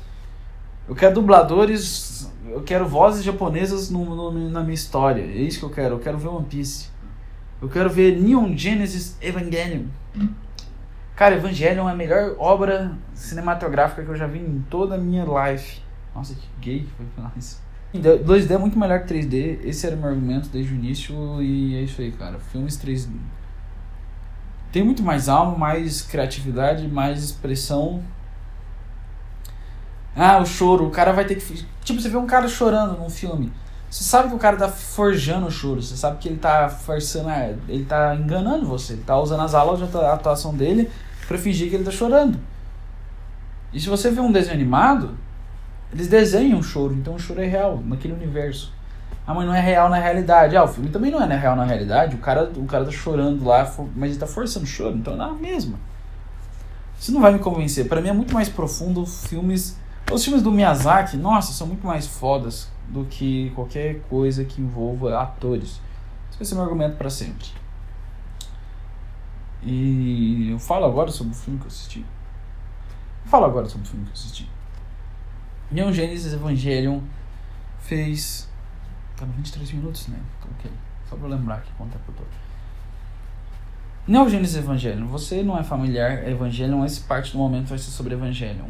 [0.89, 5.23] Eu quero dubladores, eu quero vozes japonesas no, no, na minha história.
[5.23, 5.95] É isso que eu quero.
[5.97, 6.89] Eu quero ver One Piece.
[7.63, 9.85] Eu quero ver Neon Genesis Evangelion.
[11.17, 15.25] Cara, Evangelion é a melhor obra cinematográfica que eu já vi em toda a minha
[15.25, 15.81] life.
[16.15, 17.63] Nossa, que gay que foi falar isso.
[17.95, 19.61] 2D é muito melhor que 3D.
[19.65, 22.39] Esse era o meu argumento desde o início e é isso aí, cara.
[22.39, 23.09] Filmes 3D
[24.73, 28.03] tem muito mais alma, mais criatividade, mais expressão.
[30.17, 31.67] Ah, o choro, o cara vai ter que.
[31.85, 33.53] Tipo, você vê um cara chorando num filme.
[33.93, 37.29] Você sabe que o cara tá forjando o choro, você sabe que ele tá forçando,
[37.69, 40.91] ele tá enganando você, ele tá usando as aulas de atuação dele
[41.29, 42.41] para fingir que ele tá chorando.
[43.71, 45.15] E se você vê um desenho animado,
[45.93, 48.73] eles desenham o choro, então o choro é real naquele universo.
[49.27, 50.57] Ah, mas não é real na realidade.
[50.57, 52.17] Ah, o filme também não é real na realidade.
[52.17, 55.17] O cara, o cara tá chorando lá, mas ele tá forçando o choro, então é
[55.17, 55.79] na mesma.
[56.99, 57.87] Isso não vai me convencer.
[57.89, 59.77] Para mim é muito mais profundo filmes.
[60.11, 65.21] Os filmes do Miyazaki, nossa, são muito mais fodas do que qualquer coisa que envolva
[65.21, 65.81] atores.
[66.41, 67.47] Esse ser meu argumento para sempre.
[69.63, 72.01] E eu falo agora sobre o filme que eu assisti.
[73.25, 74.51] Eu falo agora sobre o filme que eu assisti.
[75.71, 77.01] Neon Genesis Evangelion
[77.79, 78.51] fez.
[79.17, 80.19] Tá no 23 minutos, né?
[80.39, 80.71] Então, ok.
[81.09, 82.23] Só pra lembrar aqui quanto tempo eu tô.
[84.07, 85.07] Neon Genesis Evangelion.
[85.07, 88.69] Você não é familiar, Evangelion, essa parte do momento vai ser sobre Evangelion.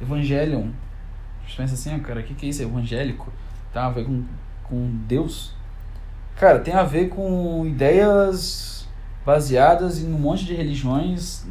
[0.00, 0.70] Evangelion.
[1.46, 2.62] Você pensa assim, ah, cara, o que, que é isso?
[2.62, 3.32] Evangélico?
[3.72, 4.24] Tem a ver com,
[4.64, 5.54] com Deus?
[6.36, 8.88] Cara, tem a ver com ideias
[9.24, 11.46] baseadas em um monte de religiões,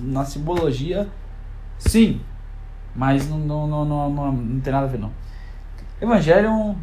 [0.00, 1.08] na simbologia.
[1.78, 2.20] Sim,
[2.94, 5.12] mas não, não, não, não, não, não tem nada a ver, não.
[6.00, 6.74] Evangelion.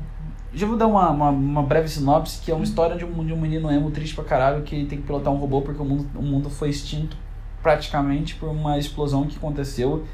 [0.55, 3.33] Já vou dar uma, uma, uma, breve sinopse, que é uma história de um, de
[3.33, 6.07] um menino emo triste pra caralho que tem que pilotar um robô porque o mundo,
[6.15, 7.17] o mundo foi extinto
[7.63, 10.05] praticamente por uma explosão que aconteceu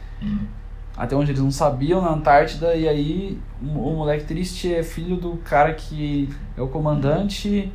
[0.99, 5.37] até onde eles não sabiam na Antártida e aí o, moleque triste é filho do
[5.37, 7.71] cara que é o comandante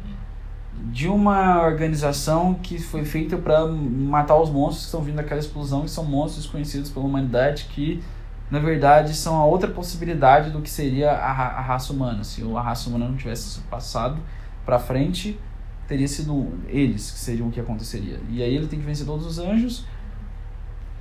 [0.91, 5.83] de uma organização que foi feita para matar os monstros que estão vindo daquela explosão,
[5.83, 8.03] que são monstros conhecidos pela humanidade que
[8.51, 12.23] na verdade são a outra possibilidade do que seria a, a raça humana.
[12.25, 14.21] Se a raça humana não tivesse passado
[14.67, 15.41] para frente,
[15.89, 18.21] teria sido eles que seriam o que aconteceria.
[18.29, 19.87] E aí ele tem que vencer todos os anjos.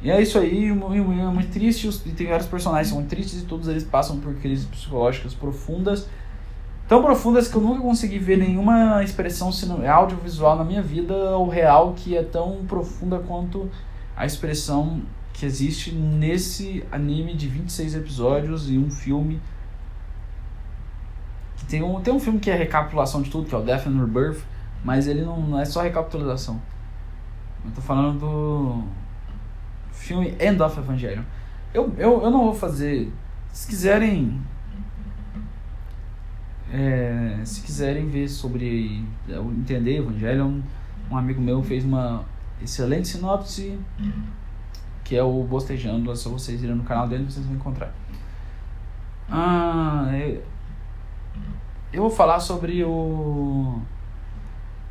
[0.04, 1.90] E é isso aí, é muito triste.
[2.06, 5.34] E tem vários personagens que são muito tristes e todos eles passam por crises psicológicas
[5.34, 6.08] profundas
[6.88, 9.50] tão profundas que eu nunca consegui ver nenhuma expressão
[9.90, 13.70] audiovisual na minha vida ou real que é tão profunda quanto
[14.16, 15.02] a expressão
[15.34, 19.42] que existe nesse anime de 26 episódios e um filme
[21.58, 23.88] que tem um, tem um filme que é recapitulação de tudo, que é o Death
[23.88, 24.44] and Rebirth,
[24.84, 26.62] mas ele não, não é só recapitulação.
[27.66, 28.84] Eu tô falando do
[29.94, 31.24] filme End of Evangelion.
[31.74, 33.12] Eu, eu, eu não vou fazer.
[33.52, 34.42] Se quiserem
[36.74, 40.64] é, se quiserem ver sobre é, entender Evangelho,
[41.10, 42.26] um amigo meu fez uma
[42.62, 43.78] excelente sinopse,
[45.04, 46.12] que é o Bostejando.
[46.12, 47.94] É só vocês irem no canal dele vocês vão encontrar.
[49.30, 50.44] Ah, eu,
[51.94, 53.80] eu vou falar sobre o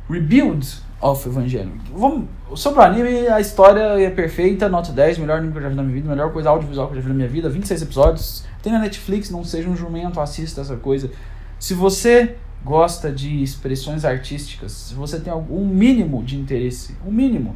[0.09, 0.65] Rebuild
[1.01, 1.77] of Evangelion.
[1.93, 5.69] Vamos, sobre o anime, a história é perfeita, nota 10, melhor anime que eu já
[5.69, 7.81] vi na minha vida, melhor coisa audiovisual que eu já vi na minha vida, 26
[7.81, 8.45] episódios.
[8.61, 11.11] Tem na Netflix, não seja um jumento, assista essa coisa.
[11.59, 17.55] Se você gosta de expressões artísticas, se você tem algum mínimo de interesse, um mínimo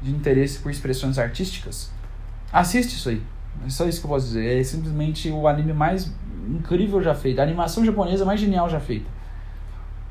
[0.00, 1.90] de interesse por expressões artísticas,
[2.52, 3.22] assiste isso aí.
[3.64, 4.60] É só isso que eu posso dizer.
[4.60, 6.10] É simplesmente o anime mais
[6.48, 7.38] incrível já feito.
[7.38, 9.06] A animação japonesa mais genial já feita.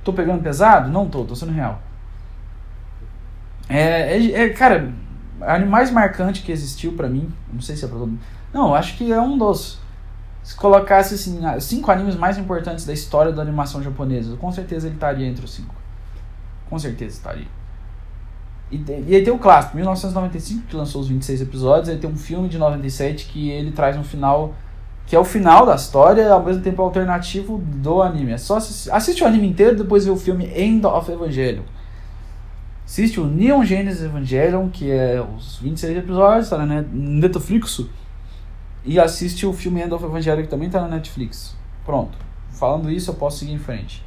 [0.04, 0.90] Tô pegando pesado?
[0.90, 1.82] Não tô, tô sendo real.
[3.70, 4.92] É, é, é cara,
[5.68, 8.22] mais marcante que existiu para mim, não sei se é pra todo mundo.
[8.54, 9.80] Não, acho que é um dos.
[10.44, 14.96] Se colocasse assim, cinco animes mais importantes da história da animação japonesa, com certeza ele
[14.96, 15.76] estaria entre os cinco.
[16.70, 17.48] Com certeza estaria.
[18.72, 22.16] E, e aí tem o clássico, 1995, que lançou os 26 episódios, aí tem um
[22.16, 24.56] filme de 97 que ele traz um final
[25.06, 28.32] que é o final da história, ao mesmo tempo alternativo do anime.
[28.32, 31.64] É só assistir, assiste o anime inteiro, depois vê o filme End of Evangelion.
[32.86, 37.82] Assiste o Neon Genesis Evangelion, que é os 26 episódios, tá na Netflix.
[38.84, 41.56] E assiste o filme End of Evangelion, que também tá na Netflix.
[41.86, 42.18] Pronto.
[42.52, 44.04] Falando isso, eu posso seguir em frente.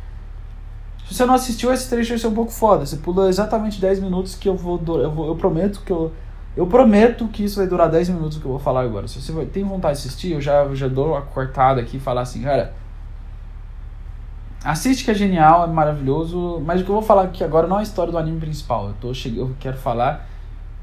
[1.09, 2.87] Se você não assistiu, esse trecho vai ser um pouco foda.
[2.87, 4.81] Você pula exatamente 10 minutos que eu vou.
[4.87, 6.13] Eu, vou, eu prometo que eu.
[6.57, 9.09] Eu prometo que isso vai durar 10 minutos que eu vou falar agora.
[9.09, 12.01] Se você tem vontade de assistir, eu já, eu já dou uma cortada aqui e
[12.01, 12.75] falar assim, cara.
[14.65, 16.61] Assiste que é genial, é maravilhoso.
[16.65, 18.89] Mas o que eu vou falar aqui agora não é a história do anime principal.
[18.89, 20.29] Eu, tô, eu quero falar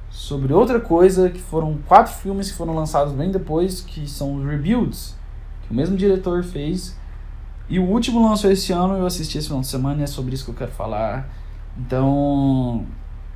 [0.09, 4.45] sobre outra coisa que foram quatro filmes que foram lançados bem depois, que são os
[4.45, 5.15] Rebuilds,
[5.63, 6.99] que o mesmo diretor fez
[7.71, 10.35] e o último lançou esse ano, eu assisti esse final de semana e é sobre
[10.35, 11.29] isso que eu quero falar.
[11.77, 12.85] Então,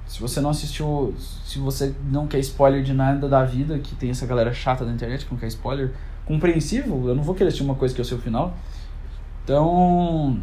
[0.07, 4.11] se você não assistiu, se você não quer spoiler de nada da vida, que tem
[4.11, 5.91] essa galera chata da internet que não quer spoiler,
[6.25, 8.53] compreensível, eu não vou querer assistir uma coisa que é o seu final.
[9.43, 10.39] Então,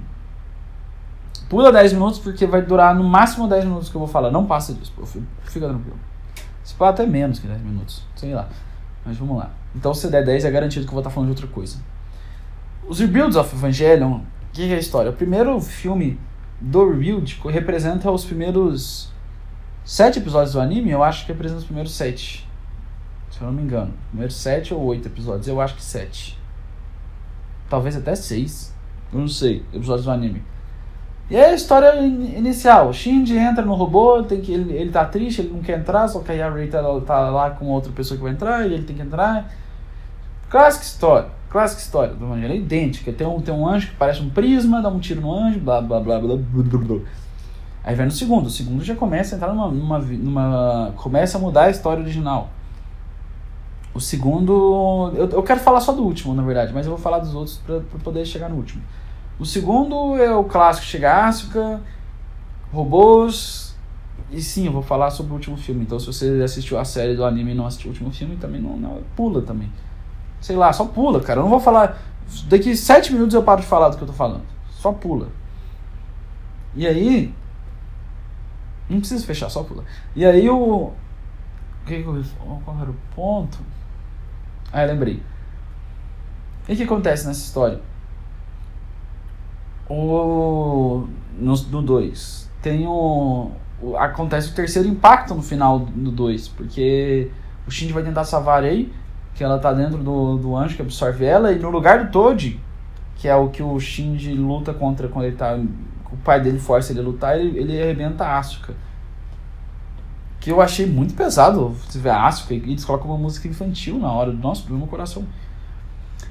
[1.49, 4.31] pula 10 minutos porque vai durar no máximo 10 minutos que eu vou falar.
[4.31, 4.93] Não passa disso,
[5.45, 5.99] fica tranquilo.
[6.65, 8.49] Se pode até menos que 10 minutos, sei lá.
[9.05, 9.51] Mas vamos lá.
[9.75, 11.79] Então, se der 10, é garantido que eu vou estar falando de outra coisa.
[12.89, 14.23] Os Rebuilds of Evangelion, o
[14.53, 15.11] que, que é a história?
[15.11, 16.19] O primeiro filme
[16.61, 19.13] do Rebuild representa os primeiros
[19.85, 22.49] sete episódios do anime, eu acho que representa os primeiros sete.
[23.31, 23.93] Se eu não me engano.
[24.11, 26.39] Primeiros sete ou oito episódios, eu acho que sete.
[27.69, 28.75] Talvez até seis.
[29.13, 30.43] Eu não sei, episódios do anime.
[31.31, 32.89] E é a história inicial.
[32.89, 36.07] O Shinji entra no robô, tem que, ele, ele tá triste, ele não quer entrar,
[36.09, 38.97] só que a Rita tá lá com outra pessoa que vai entrar e ele tem
[38.97, 39.51] que entrar.
[40.51, 41.29] Clássica história.
[41.49, 43.13] Clássica história do Evangelho é idêntica.
[43.13, 45.81] Tem um, tem um anjo que parece um prisma, dá um tiro no anjo, blá
[45.81, 46.79] blá blá blá blá blá.
[46.79, 47.01] blá.
[47.85, 48.47] Aí vai no segundo.
[48.47, 50.95] O segundo já começa a entrar numa, numa, numa.
[50.97, 52.51] Começa a mudar a história original.
[53.93, 55.13] O segundo.
[55.15, 57.59] Eu, eu quero falar só do último, na verdade, mas eu vou falar dos outros
[57.59, 58.83] para poder chegar no último.
[59.39, 61.81] O segundo é o clássico Chega Asuka,
[62.73, 63.77] robôs.
[64.31, 65.83] E sim, eu vou falar sobre o último filme.
[65.83, 68.63] Então, se você assistiu a série do anime e não assistiu o último filme, também
[68.63, 69.71] não, não pula também.
[70.41, 71.41] Sei lá, só pula, cara.
[71.41, 71.99] Eu não vou falar.
[72.49, 74.43] Daqui sete minutos eu paro de falar do que eu tô falando.
[74.71, 75.29] Só pula.
[76.75, 77.35] E aí.
[78.93, 79.85] Não precisa fechar, só pula.
[80.15, 80.93] E aí o.
[82.65, 83.59] Qual era o ponto?
[84.73, 85.23] Ah, eu lembrei.
[86.69, 87.81] O que acontece nessa história?
[89.89, 91.07] O.
[91.39, 92.51] No 2.
[92.61, 93.51] Tem o,
[93.83, 93.97] o.
[93.97, 96.49] Acontece o terceiro impacto no final do 2.
[96.49, 97.31] Porque
[97.67, 98.93] o Shinji vai tentar salvar a Rei
[99.35, 102.61] que ela tá dentro do, do anjo que absorve ela, e no lugar do Toad,
[103.17, 105.59] que é o que o Shinji luta contra quando ele tá.
[106.13, 108.75] O pai dele força ele a lutar, ele, ele arrebenta a Asuka.
[110.39, 113.99] Que eu achei muito pesado você ver a Asuka e eles colocam uma música infantil
[113.99, 114.33] na hora.
[114.33, 115.25] Do meu coração.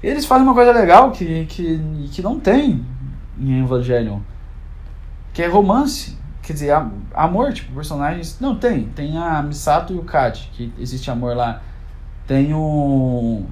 [0.03, 2.85] Eles fazem uma coisa legal que, que, que não tem
[3.39, 4.19] em Evangelion.
[5.33, 6.17] Que é romance.
[6.41, 6.73] Quer dizer,
[7.13, 8.39] amor, tipo, personagens.
[8.39, 8.85] Não, tem.
[8.89, 11.61] Tem a Misato e o Kadi, que existe amor lá
[12.31, 13.43] tem o.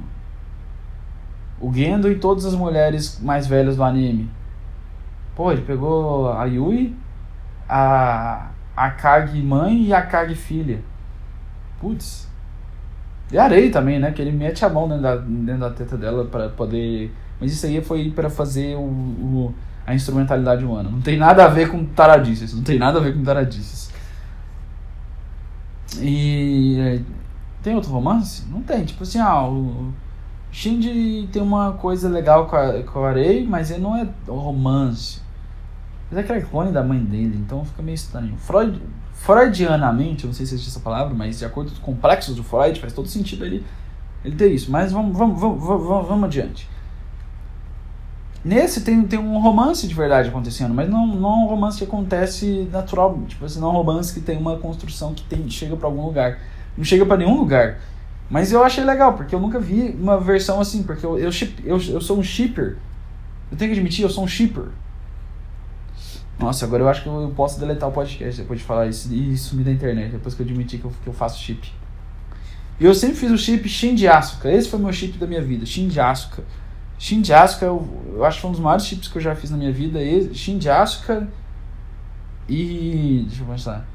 [1.60, 4.32] O Gendo e todas as mulheres mais velhas do anime.
[5.40, 6.94] Pô, ele pegou a Yui,
[7.70, 8.50] a.
[8.76, 10.82] A Kage mãe e a Kage filha.
[11.80, 12.30] Putz.
[13.32, 14.12] E a Arei também, né?
[14.12, 17.14] Que ele mete a mão dentro da, dentro da teta dela para poder.
[17.40, 19.56] Mas isso aí foi para fazer o, o,
[19.88, 20.90] a instrumentalidade humana.
[20.90, 22.54] Não tem nada a ver com taradices.
[22.54, 23.94] Não tem nada a ver com taradices.
[26.00, 27.02] E
[27.64, 28.46] tem outro romance?
[28.52, 28.84] Não tem.
[28.84, 29.94] Tipo assim, ah, o
[30.52, 35.29] Shinji tem uma coisa legal com a, com a Arei, mas ele não é romance.
[36.10, 38.36] Mas é que é clone da mãe dele, então fica meio estranho.
[38.38, 38.82] Freud,
[39.14, 42.44] freudianamente, eu não sei se existe essa palavra, mas de acordo com os complexos do
[42.44, 43.64] Freud, faz todo sentido ele,
[44.26, 44.72] ele ter isso.
[44.72, 46.68] Mas vamos, vamos, vamos, vamos, vamos adiante.
[48.44, 51.84] Nesse tem, tem um romance de verdade acontecendo, mas não, não é um romance que
[51.84, 53.20] acontece natural.
[53.28, 56.06] Tipo assim, não é um romance que tem uma construção que tem, chega para algum
[56.06, 56.40] lugar.
[56.78, 57.80] Não chega para nenhum lugar.
[58.30, 61.32] Mas eu achei legal, porque eu nunca vi uma versão assim, porque eu, eu,
[61.66, 62.78] eu, eu sou um shipper.
[63.52, 64.70] Eu tenho que admitir, eu sou um shipper.
[66.40, 69.38] Nossa, agora eu acho que eu posso deletar o podcast depois de falar isso e
[69.38, 71.70] sumir da internet, depois que eu admitir que eu, que eu faço chip.
[72.80, 74.50] E eu sempre fiz o chip Shin de Asuka.
[74.50, 76.44] Esse foi meu chip da minha vida, Shin de Asuka.
[76.98, 79.36] Shin de Asuka, eu, eu acho que foi um dos maiores chips que eu já
[79.36, 80.00] fiz na minha vida.
[80.34, 81.28] Shin de Asuka
[82.48, 83.26] e.
[83.28, 83.86] Deixa eu pensar.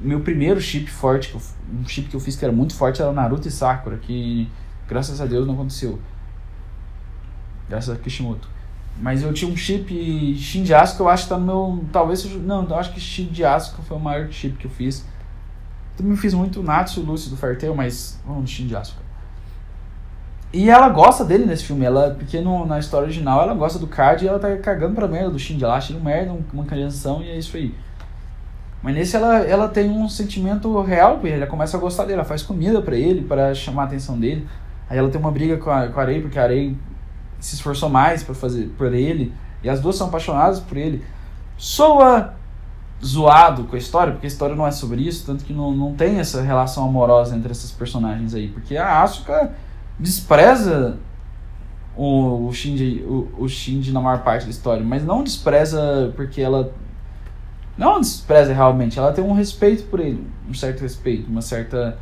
[0.00, 3.48] Meu primeiro chip forte, um chip que eu fiz que era muito forte, era Naruto
[3.48, 4.48] e Sakura, que
[4.88, 5.98] graças a Deus não aconteceu.
[7.68, 8.48] Graças a Kishimoto.
[9.00, 11.84] Mas eu tinha um chip Shin de Asuka, eu acho que tá no meu.
[11.92, 12.24] Talvez.
[12.42, 15.04] Não, eu acho que Shin de Asuka foi o maior chip que eu fiz.
[15.96, 19.08] Também fiz muito Natsu Lucy do Fartale, mas vamos no Shin de Asuka.
[20.52, 23.86] E ela gosta dele nesse filme, ela, porque no, na história original ela gosta do
[23.86, 27.28] Card e ela tá cagando pra merda do Shinji lá, achando merda, uma crianção e
[27.28, 27.74] é isso aí.
[28.82, 32.14] Mas nesse ela, ela tem um sentimento real por ele, ela começa a gostar dele,
[32.14, 34.48] ela faz comida para ele, para chamar a atenção dele.
[34.88, 36.74] Aí ela tem uma briga com a, com a Arei, porque a Arei
[37.38, 41.04] se esforçou mais para fazer por ele, e as duas são apaixonadas por ele.
[41.56, 42.34] Soa
[43.04, 45.94] zoado com a história, porque a história não é sobre isso, tanto que não, não
[45.94, 49.52] tem essa relação amorosa entre esses personagens aí, porque a Asuka
[49.98, 50.98] despreza
[51.96, 56.40] o, o Shinji, o, o Shinji na maior parte da história, mas não despreza porque
[56.40, 56.72] ela
[57.76, 61.98] não despreza realmente, ela tem um respeito por ele, um certo respeito, uma certa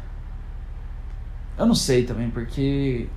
[1.58, 3.08] eu não sei também, porque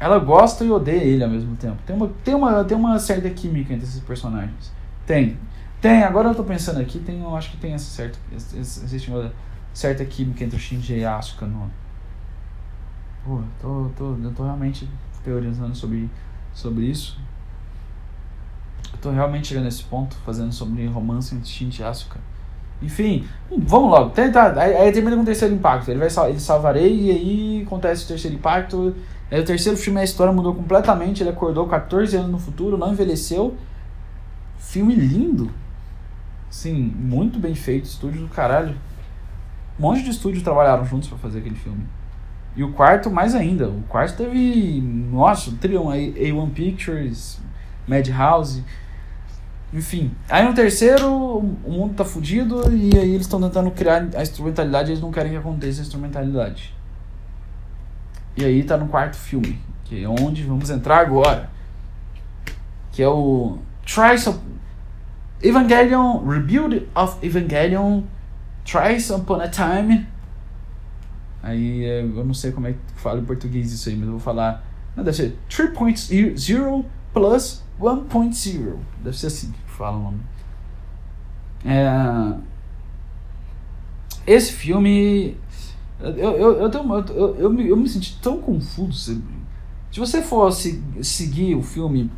[0.00, 1.76] ela gosta e odeia ele ao mesmo tempo.
[1.84, 4.72] Tem uma, tem uma, tem uma certa química entre esses personagens.
[5.06, 5.36] Tem.
[5.80, 9.32] Tem, agora eu tô pensando aqui, tem, eu acho que tem essa certa, existe uma
[9.72, 11.70] certa química entre o Shinji e a Asuka no,
[13.24, 14.88] Pô, tô, tô, eu tô realmente
[15.22, 16.10] teorizando sobre,
[16.52, 17.20] sobre isso.
[18.92, 22.18] Eu tô realmente chegando nesse ponto, fazendo sobre romance entre Shinji e Asuka.
[22.80, 24.10] Enfim, vamos logo.
[24.10, 25.90] Tenta, aí, aí termina com o terceiro impacto.
[25.90, 28.94] Ele vai ele salvarei e aí acontece o terceiro impacto.
[29.30, 31.22] Aí o terceiro filme, a história mudou completamente.
[31.22, 33.56] Ele acordou 14 anos no futuro, não envelheceu.
[34.58, 35.50] Filme lindo.
[36.50, 37.84] Sim, muito bem feito.
[37.84, 38.74] Estúdio do caralho.
[39.78, 41.86] Um monte de estúdios trabalharam juntos para fazer aquele filme.
[42.56, 43.68] E o quarto, mais ainda.
[43.68, 44.80] O quarto teve.
[44.80, 47.38] Nossa, trilhão A1 Pictures,
[47.86, 48.64] Madhouse.
[49.72, 50.10] Enfim.
[50.28, 54.90] Aí no terceiro, o mundo tá fudido e aí eles estão tentando criar a instrumentalidade
[54.90, 56.74] eles não querem que aconteça a instrumentalidade.
[58.36, 61.50] E aí tá no quarto filme, que é onde vamos entrar agora.
[62.92, 64.38] Que é o Trice of
[65.42, 68.02] Evangelion, Rebuild of Evangelion,
[68.64, 70.06] Trice Upon a Time
[71.42, 74.12] Aí é, eu não sei como é que fala em português isso aí, mas eu
[74.12, 74.64] vou falar.
[74.96, 78.76] Não, deve ser 3.0 plus 1.0.
[79.02, 80.20] Deve ser assim que fala o nome.
[81.64, 82.34] É,
[84.26, 85.36] esse filme.
[86.00, 89.22] Eu, eu, eu, tenho, eu, eu, me, eu me senti tão confuso.
[89.90, 92.10] Se você fosse seguir o filme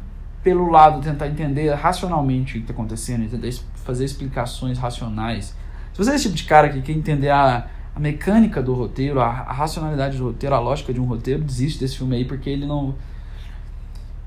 [0.42, 5.54] pelo lado, tentar entender racionalmente o que está acontecendo, tentar fazer explicações racionais.
[5.92, 9.20] Se você é esse tipo de cara que quer entender a a mecânica do roteiro,
[9.20, 12.48] a, a, racionalidade do roteiro, a lógica de um roteiro, desiste desse filme aí porque
[12.48, 12.94] ele não.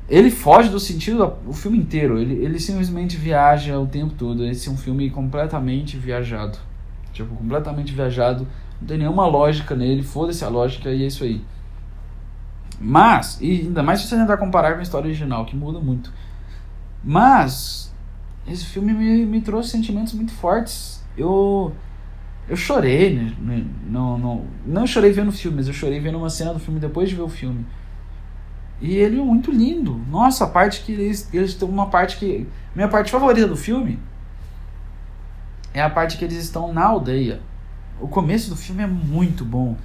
[0.10, 2.20] Ele foge do sentido o filme inteiro.
[2.20, 4.46] Ele, ele simplesmente viaja o tempo todo.
[4.46, 6.58] Esse é um filme completamente viajado.
[7.14, 8.46] Tipo, completamente viajado.
[8.82, 10.04] Não tem nenhuma lógica nele.
[10.04, 11.44] Foda-se a lógica e é isso aí.
[12.80, 16.12] Mas, e ainda mais se você tentar comparar com a história original, que muda muito.
[17.04, 17.94] Mas,
[18.48, 21.04] esse filme me, me trouxe sentimentos muito fortes.
[21.18, 21.74] Eu
[22.48, 23.66] eu chorei, né, né?
[23.88, 26.80] Não, não, não chorei vendo o filme, mas eu chorei vendo uma cena do filme
[26.80, 27.66] depois de ver o filme.
[28.82, 30.02] E ele é muito lindo.
[30.10, 32.46] Nossa, a parte que eles, eles têm uma parte que.
[32.76, 33.98] Minha parte favorita do filme
[35.74, 37.40] é a parte que eles estão na aldeia.
[38.00, 39.78] O começo do filme é muito bom.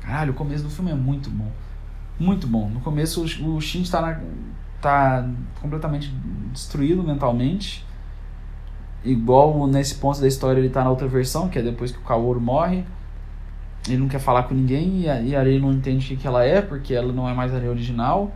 [0.00, 1.50] Caralho, o começo do filme é muito bom.
[2.18, 2.68] Muito bom.
[2.68, 4.20] No começo o, Shin está
[4.80, 5.28] tá
[5.60, 6.12] completamente
[6.52, 7.86] destruído mentalmente
[9.04, 12.02] igual nesse ponto da história ele tá na outra versão, que é depois que o
[12.02, 12.84] Kaoru morre.
[13.86, 16.44] Ele não quer falar com ninguém e a, e a não entende o que, ela
[16.44, 18.32] é, porque ela não é mais a Arei original.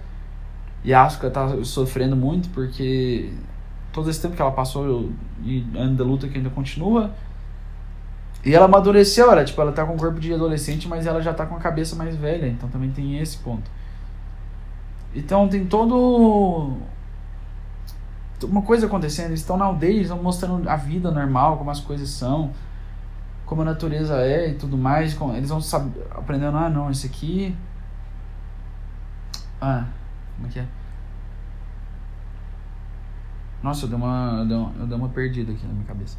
[0.85, 3.33] E a Asuka tá sofrendo muito porque
[3.93, 5.11] todo esse tempo que ela passou
[5.45, 7.13] e anda luta que ainda continua.
[8.45, 11.33] E ela amadureceu, ela, tipo, ela tá com o corpo de adolescente, mas ela já
[11.33, 13.71] tá com a cabeça mais velha, então também tem esse ponto.
[15.15, 16.77] Então tem todo
[18.43, 21.81] uma coisa acontecendo, eles estão na aldeia, eles estão mostrando a vida normal, como as
[21.81, 22.51] coisas são,
[23.47, 25.17] como a natureza é e tudo mais.
[25.37, 27.55] Eles vão saber, aprendendo, ah não, esse aqui.
[29.61, 29.85] Ah,
[30.35, 30.67] como é que é?
[33.63, 36.17] Nossa, eu dei uma, eu dei uma, eu dei uma perdida aqui na minha cabeça.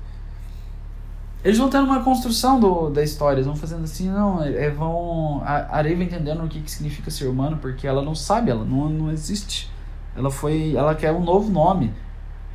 [1.44, 5.42] Eles vão tendo uma construção do, da história, eles vão fazendo assim, não, é, vão.
[5.44, 8.64] A Arei vai entendendo o que, que significa ser humano, porque ela não sabe, ela
[8.64, 9.70] não, não existe.
[10.16, 10.74] Ela foi.
[10.76, 11.94] Ela quer um novo nome.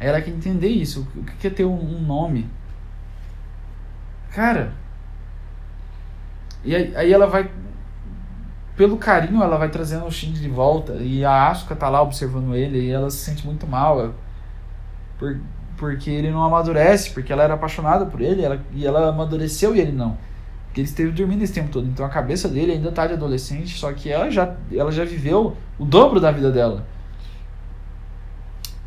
[0.00, 1.06] Ela quer entender isso.
[1.14, 2.48] O que é ter um, um nome?
[4.30, 4.72] Cara.
[6.64, 7.50] E aí, aí ela vai.
[8.74, 10.94] Pelo carinho, ela vai trazendo o Shinji de volta.
[10.94, 12.80] E a Asuka tá lá observando ele.
[12.86, 14.14] E ela se sente muito mal.
[15.18, 15.38] Por,
[15.78, 19.80] porque ele não amadurece, porque ela era apaixonada por ele ela, e ela amadureceu e
[19.80, 20.18] ele não.
[20.66, 21.86] Porque ele esteve dormindo esse tempo todo.
[21.86, 25.56] Então a cabeça dele ainda tá de adolescente, só que ela já, ela já viveu
[25.78, 26.84] o dobro da vida dela.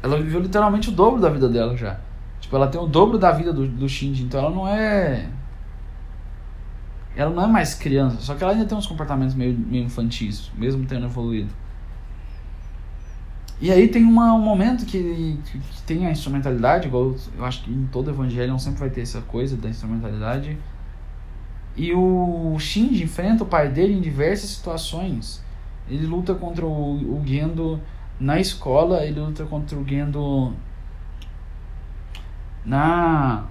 [0.04, 2.00] Ela viveu literalmente o dobro da vida dela já.
[2.39, 5.30] Tipo, ela tem o dobro da vida do, do Shinji, então ela não é.
[7.16, 10.52] Ela não é mais criança, só que ela ainda tem uns comportamentos meio, meio infantis,
[10.56, 11.50] mesmo tendo evoluído.
[13.62, 17.72] E aí tem uma, um momento que, que, tem a instrumentalidade, igual eu acho que
[17.72, 20.57] em todo evangelho sempre vai ter essa coisa da instrumentalidade.
[21.78, 25.43] E o Shinji enfrenta o pai dele em diversas situações.
[25.88, 27.80] Ele luta contra o, o Gendo
[28.20, 30.53] na escola, ele luta contra o Gendo
[32.66, 33.45] na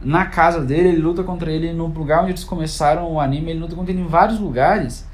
[0.00, 3.60] na casa dele, ele luta contra ele no lugar onde eles começaram o anime, ele
[3.60, 5.06] luta contra ele em vários lugares.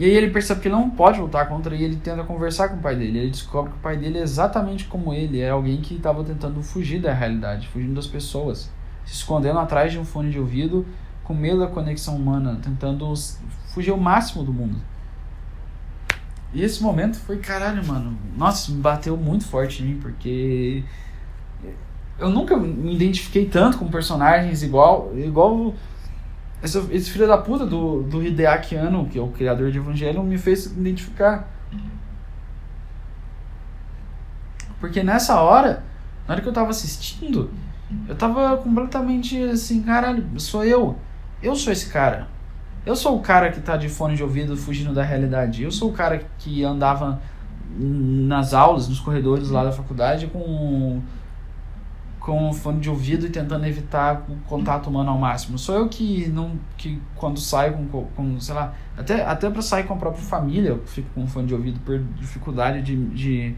[0.00, 2.76] E aí ele percebe que ele não pode lutar contra e ele tenta conversar com
[2.76, 3.18] o pai dele.
[3.18, 6.62] Ele descobre que o pai dele é exatamente como ele, é alguém que estava tentando
[6.62, 8.70] fugir da realidade, fugindo das pessoas,
[9.04, 10.86] se escondendo atrás de um fone de ouvido,
[11.22, 13.12] com medo da conexão humana, tentando
[13.74, 14.78] fugir o máximo do mundo.
[16.54, 18.16] E esse momento foi caralho, mano.
[18.34, 20.82] Nossa, me bateu muito forte em mim, porque
[22.18, 25.74] eu nunca me identifiquei tanto com personagens igual igual
[26.62, 30.36] esse, filho da puta do, do Hideaki Anno, que é o criador de Evangelion, me
[30.36, 31.48] fez identificar.
[34.78, 35.82] Porque nessa hora,
[36.26, 37.50] na hora que eu tava assistindo,
[38.08, 40.96] eu tava completamente assim, caralho, sou eu.
[41.42, 42.28] Eu sou esse cara.
[42.84, 45.62] Eu sou o cara que tá de fone de ouvido fugindo da realidade.
[45.62, 47.20] Eu sou o cara que andava
[47.78, 51.00] nas aulas, nos corredores lá da faculdade com
[52.20, 55.58] com fone de ouvido e tentando evitar o contato humano ao máximo.
[55.58, 59.84] Sou eu que não que quando saio com, com sei lá, até até para sair
[59.84, 63.56] com a própria família, eu fico com fone de ouvido por dificuldade de, de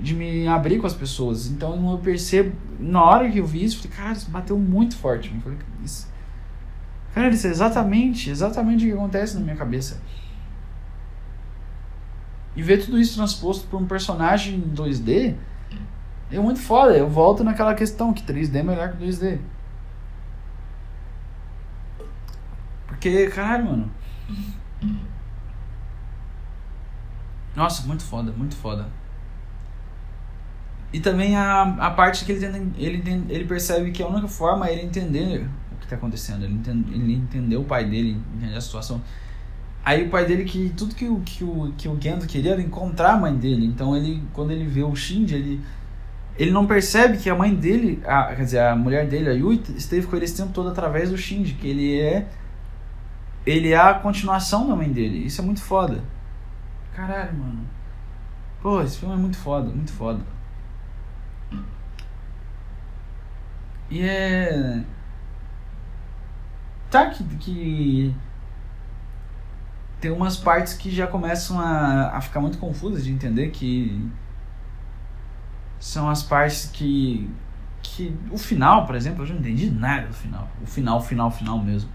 [0.00, 1.48] de me abrir com as pessoas.
[1.48, 4.96] Então eu percebo, na hora que eu vi isso, eu falei, cara, isso bateu muito
[4.96, 5.30] forte.
[5.34, 6.08] Eu falei, isso,
[7.14, 10.00] cara, isso é exatamente, exatamente o que acontece na minha cabeça.
[12.56, 15.34] E ver tudo isso transposto por um personagem em 2D
[16.32, 16.96] é muito foda.
[16.96, 19.38] Eu volto naquela questão que 3D é melhor que 2D.
[22.86, 23.90] Porque, caralho, mano.
[27.54, 28.88] Nossa, muito foda, muito foda.
[30.92, 34.68] E também a, a parte que ele, tenta, ele, ele percebe que a única forma
[34.68, 36.44] é ele entender o que está acontecendo.
[36.44, 39.00] Ele, entende, ele entendeu o pai dele, entender a situação.
[39.84, 42.62] Aí o pai dele, que tudo que o, que o, que o Gendo queria era
[42.62, 43.66] encontrar a mãe dele.
[43.66, 45.60] Então ele, quando ele vê o Shinji, ele
[46.38, 49.62] ele não percebe que a mãe dele, a, quer dizer, a mulher dele, a Yui,
[49.76, 52.26] esteve com ele esse tempo todo através do Shinji, que ele é
[53.44, 55.26] ele é a continuação da mãe dele.
[55.26, 56.02] Isso é muito foda.
[56.94, 57.66] Caralho, mano.
[58.60, 60.20] Pô, esse filme é muito foda, muito foda.
[63.90, 64.82] E é.
[66.90, 68.14] Tá que, que.
[70.00, 74.10] Tem umas partes que já começam a, a ficar muito confusas de entender que
[75.82, 77.28] são as partes que
[77.82, 80.48] que o final, por exemplo, eu já não entendi nada do final.
[80.62, 81.90] O final, final, final mesmo.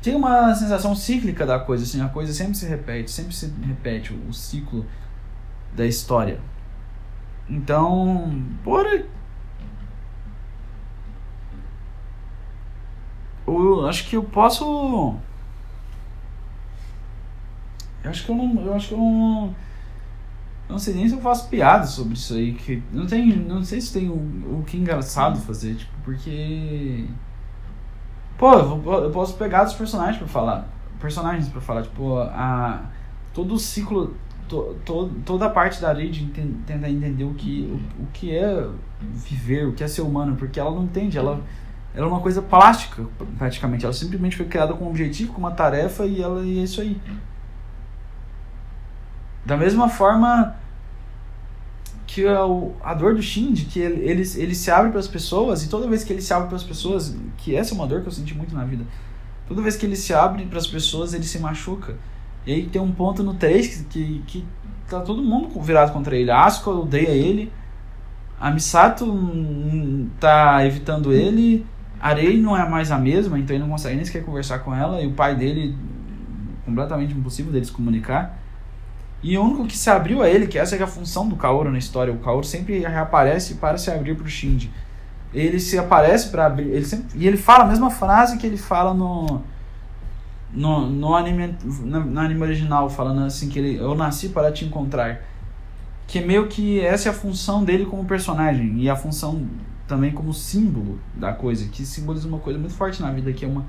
[0.00, 4.14] Tem uma sensação cíclica da coisa, assim, a coisa sempre se repete, sempre se repete
[4.14, 4.86] o, o ciclo
[5.74, 6.40] da história.
[7.50, 8.86] Então, por
[13.46, 15.16] eu acho que eu posso
[18.04, 19.54] eu acho que eu não, eu acho que eu não
[20.68, 22.54] não sei nem se eu faço piada sobre isso aí.
[22.54, 27.04] Que não, tem, não sei se tem o, o que engraçado fazer, tipo, porque.
[28.38, 30.68] Pô, eu, vou, eu posso pegar os personagens pra falar.
[31.00, 32.90] Personagens pra falar, tipo, a.
[33.32, 34.14] Todo o ciclo.
[34.48, 37.62] To, to, toda a parte da lei de tentar entender o que,
[37.98, 38.68] o, o que é
[39.00, 41.40] viver, o que é ser humano, porque ela não entende, ela,
[41.94, 43.06] ela é uma coisa plástica,
[43.38, 43.86] praticamente.
[43.86, 46.82] Ela simplesmente foi criada com um objetivo, com uma tarefa e ela e é isso
[46.82, 47.00] aí.
[49.44, 50.56] Da mesma forma
[52.06, 52.42] que a,
[52.82, 55.88] a dor do Shinji, que ele, ele, ele se abre para as pessoas, e toda
[55.88, 58.12] vez que ele se abre para as pessoas, que essa é uma dor que eu
[58.12, 58.84] senti muito na vida,
[59.48, 61.96] toda vez que ele se abre para as pessoas, ele se machuca.
[62.46, 64.46] E aí tem um ponto no 3 que, que, que
[64.88, 66.30] tá todo mundo virado contra ele.
[66.30, 67.50] A Asuka odeia ele,
[68.38, 69.06] a Misato
[70.20, 71.64] tá evitando ele,
[72.00, 74.74] a Rei não é mais a mesma, então ele não consegue nem sequer conversar com
[74.74, 75.74] ela, e o pai dele,
[76.64, 78.43] completamente impossível deles comunicar.
[79.24, 81.70] E o único que se abriu a ele, que essa é a função do Kaoru
[81.70, 84.70] na história, o Kaoru sempre reaparece para se abrir pro Shinji.
[85.32, 88.58] Ele se aparece para abrir, ele sempre, e ele fala a mesma frase que ele
[88.58, 89.40] fala no
[90.52, 94.66] no, no anime no, no anime original, falando assim que ele eu nasci para te
[94.66, 95.22] encontrar.
[96.06, 99.48] Que meio que essa é a função dele como personagem e a função
[99.88, 103.48] também como símbolo da coisa, que simboliza uma coisa muito forte na vida, que é
[103.48, 103.64] uma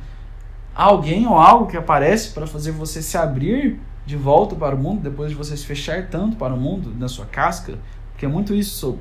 [0.76, 5.01] alguém ou algo que aparece para fazer você se abrir de volta para o mundo,
[5.01, 7.78] depois de você se fechar tanto para o mundo, na sua casca,
[8.12, 8.99] porque é muito isso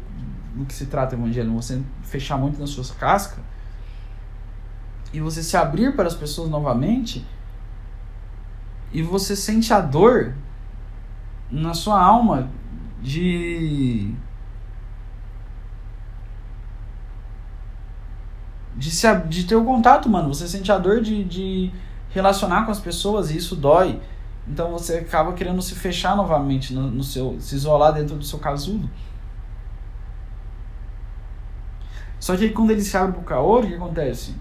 [0.55, 3.43] do que se trata o evangelho, você fechar muito na sua casca
[5.13, 7.25] e você se abrir para as pessoas novamente
[8.93, 10.35] e você sente a dor
[11.51, 12.49] na sua alma
[13.03, 14.15] de
[18.77, 20.33] de, se, de ter o contato, mano.
[20.33, 21.71] Você sente a dor de, de
[22.11, 24.01] relacionar com as pessoas e isso dói.
[24.47, 27.41] Então você acaba querendo se fechar novamente no, no seu.
[27.41, 28.89] se isolar dentro do seu casulo.
[32.21, 34.35] Só que aí quando ele se abre pro Kaoru, o que acontece?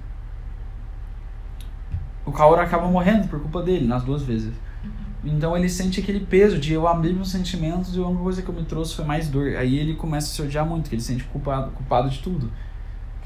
[2.25, 4.53] O Kaoru acaba morrendo por culpa dele, nas duas vezes.
[5.23, 8.49] Então ele sente aquele peso de eu abrir meus sentimentos e a única coisa que
[8.49, 9.55] eu me trouxe foi mais dor.
[9.55, 12.51] Aí ele começa a se odiar muito, que ele se sente culpado, culpado de tudo.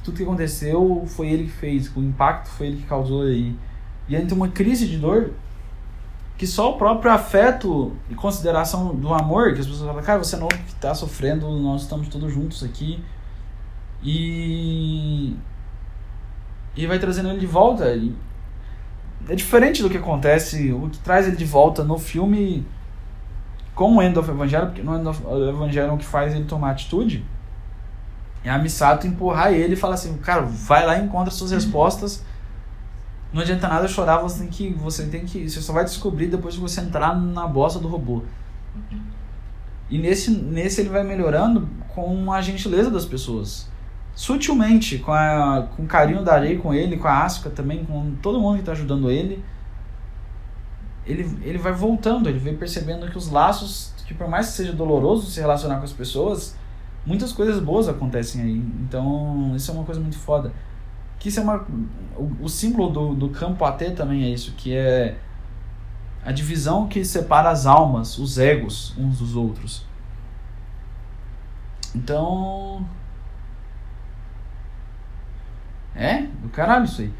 [0.03, 3.55] tudo que aconteceu foi ele que fez, o impacto foi ele que causou aí.
[4.07, 5.31] E aí tem uma crise de dor
[6.37, 10.37] que só o próprio afeto e consideração do amor, que as pessoas falam, cara, você
[10.37, 13.03] não que está sofrendo, nós estamos todos juntos aqui.
[14.03, 15.35] E.
[16.75, 17.91] E vai trazendo ele de volta.
[17.95, 18.15] E
[19.27, 22.65] é diferente do que acontece, o que traz ele de volta no filme
[23.73, 26.71] com o End of Evangelion, porque no End of Evangelion o que faz ele tomar
[26.71, 27.25] atitude
[28.43, 32.23] é a Misato empurrar ele e falar assim, cara, vai lá e encontra suas respostas
[33.33, 34.73] não adianta nada chorar, você tem que.
[34.73, 35.49] Você tem que.
[35.49, 38.23] Você só vai descobrir depois que você entrar na bosta do robô.
[39.89, 43.69] E nesse, nesse ele vai melhorando com a gentileza das pessoas.
[44.13, 48.15] Sutilmente, com, a, com o carinho da areia com ele, com a Asuka também, com
[48.21, 49.43] todo mundo que está ajudando ele.
[51.05, 54.73] Ele, ele vai voltando, ele vai percebendo que os laços, que por mais que seja
[54.73, 56.57] doloroso se relacionar com as pessoas,
[57.05, 58.57] muitas coisas boas acontecem aí.
[58.81, 60.51] Então, isso é uma coisa muito foda.
[61.19, 61.65] Que isso é uma.
[62.15, 65.17] O, o símbolo do, do campo AT também é isso, que é
[66.23, 69.85] a divisão que separa as almas, os egos, uns dos outros.
[71.95, 72.85] Então.
[75.95, 76.23] É?
[76.41, 77.11] Do caralho isso aí.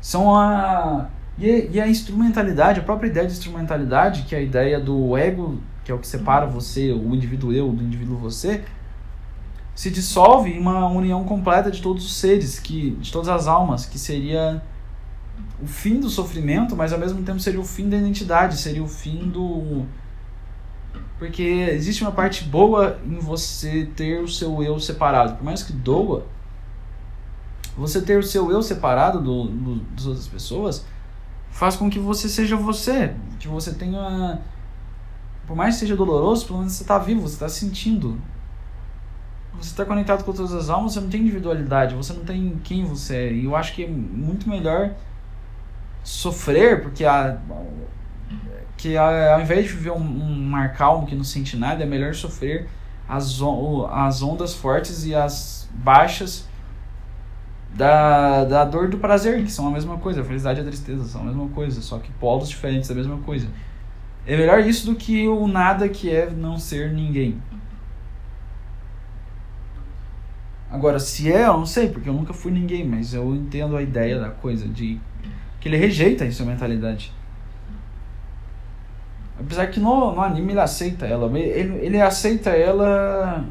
[0.00, 1.08] São a.
[1.38, 5.90] E, a instrumentalidade, a própria ideia de instrumentalidade, que é a ideia do ego, que
[5.90, 8.62] é o que separa você, o indivíduo eu, do indivíduo você,
[9.74, 13.86] se dissolve em uma união completa de todos os seres, que de todas as almas,
[13.86, 14.62] que seria
[15.62, 18.88] o fim do sofrimento, mas ao mesmo tempo seria o fim da identidade, seria o
[18.88, 19.86] fim do
[21.18, 25.72] porque existe uma parte boa em você ter o seu eu separado, por mais que
[25.72, 26.26] doa,
[27.76, 30.84] você ter o seu eu separado do, do, das outras pessoas
[31.50, 34.40] faz com que você seja você, que você tenha
[35.46, 38.18] por mais que seja doloroso, pelo menos você está vivo, você está sentindo,
[39.58, 42.84] você está conectado com todas as almas, você não tem individualidade, você não tem quem
[42.84, 43.32] você é.
[43.32, 44.92] E eu acho que é muito melhor
[46.02, 47.38] sofrer, porque a,
[48.76, 51.86] que a, ao invés de viver um, um mar calmo que não sente nada, é
[51.86, 52.68] melhor sofrer
[53.08, 53.40] as,
[53.90, 56.48] as ondas fortes e as baixas
[57.74, 60.20] da, da dor do prazer, que são a mesma coisa.
[60.20, 63.18] A felicidade e a tristeza são a mesma coisa, só que polos diferentes da mesma
[63.18, 63.48] coisa.
[64.26, 67.40] É melhor isso do que o nada que é não ser ninguém.
[70.72, 73.82] Agora, se é, eu não sei, porque eu nunca fui ninguém, mas eu entendo a
[73.82, 74.98] ideia da coisa, de
[75.60, 77.12] que ele rejeita a instrumentalidade.
[79.38, 83.44] Apesar que no, no anime ele aceita ela, ele, ele aceita ela.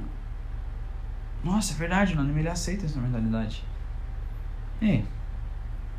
[1.44, 3.64] Nossa, é verdade, no anime ele aceita a instrumentalidade.
[4.82, 5.06] Ei,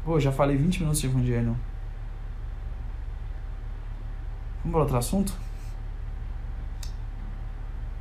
[0.04, 1.56] pô, já falei 20 minutos de Evangelho.
[4.64, 5.32] Vamos para outro assunto?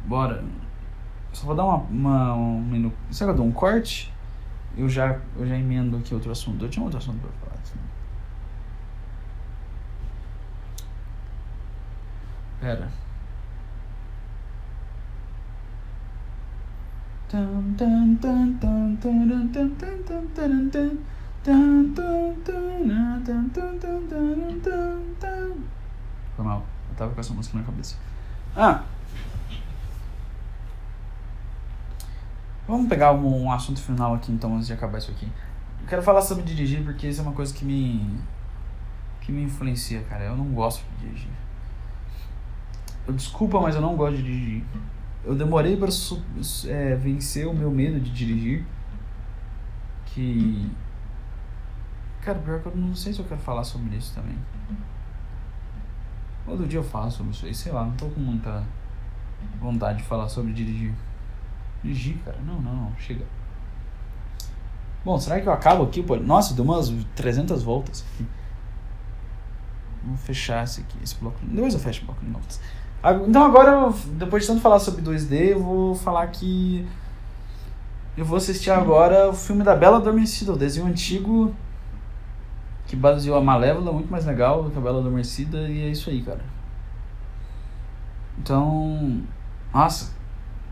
[0.08, 0.44] Bora.
[1.34, 2.96] Só vou dar uma, uma um minuto.
[3.10, 4.12] Será que eu dou um corte?
[4.78, 6.64] Eu já, eu já emendo aqui outro assunto.
[6.64, 7.62] Eu tinha outro assunto para falar.
[7.62, 7.80] Assim.
[12.60, 12.90] Pera.
[26.36, 26.66] Foi mal.
[26.90, 27.96] Eu tava com essa música na cabeça.
[28.56, 28.84] Ah!
[32.68, 35.26] Vamos pegar um, um assunto final aqui então antes de acabar isso aqui.
[35.82, 38.20] Eu quero falar sobre dirigir porque isso é uma coisa que me.
[39.22, 40.26] que me influencia, cara.
[40.26, 41.32] Eu não gosto de dirigir.
[43.08, 44.64] Eu desculpa, mas eu não gosto de dirigir.
[45.24, 45.90] Eu demorei para
[46.68, 48.66] é, vencer o meu medo de dirigir.
[50.06, 50.70] Que.
[52.22, 54.38] Cara, pior que eu não sei se eu quero falar sobre isso também.
[56.46, 58.64] Outro dia eu falo sobre isso aí, sei lá, não tô com muita
[59.60, 60.94] vontade de falar sobre dirigir.
[61.84, 63.26] Dirigir, cara, não, não, não, chega.
[65.04, 66.04] Bom, será que eu acabo aqui?
[66.04, 66.16] Pô?
[66.16, 68.06] Nossa, deu umas 300 voltas.
[70.04, 71.38] Vou fechar esse aqui, esse bloco.
[71.42, 72.60] Depois eu fecho o bloco de notas.
[73.28, 76.88] Então agora, depois de tanto falar sobre 2D, eu vou falar que
[78.16, 81.56] eu vou assistir agora o filme da Bela Adormecida, o desenho antigo
[82.86, 86.22] que baseou a Malévola, muito mais legal que a Bela Adormecida, e é isso aí,
[86.22, 86.44] cara.
[88.38, 89.22] Então,
[89.74, 90.14] nossa,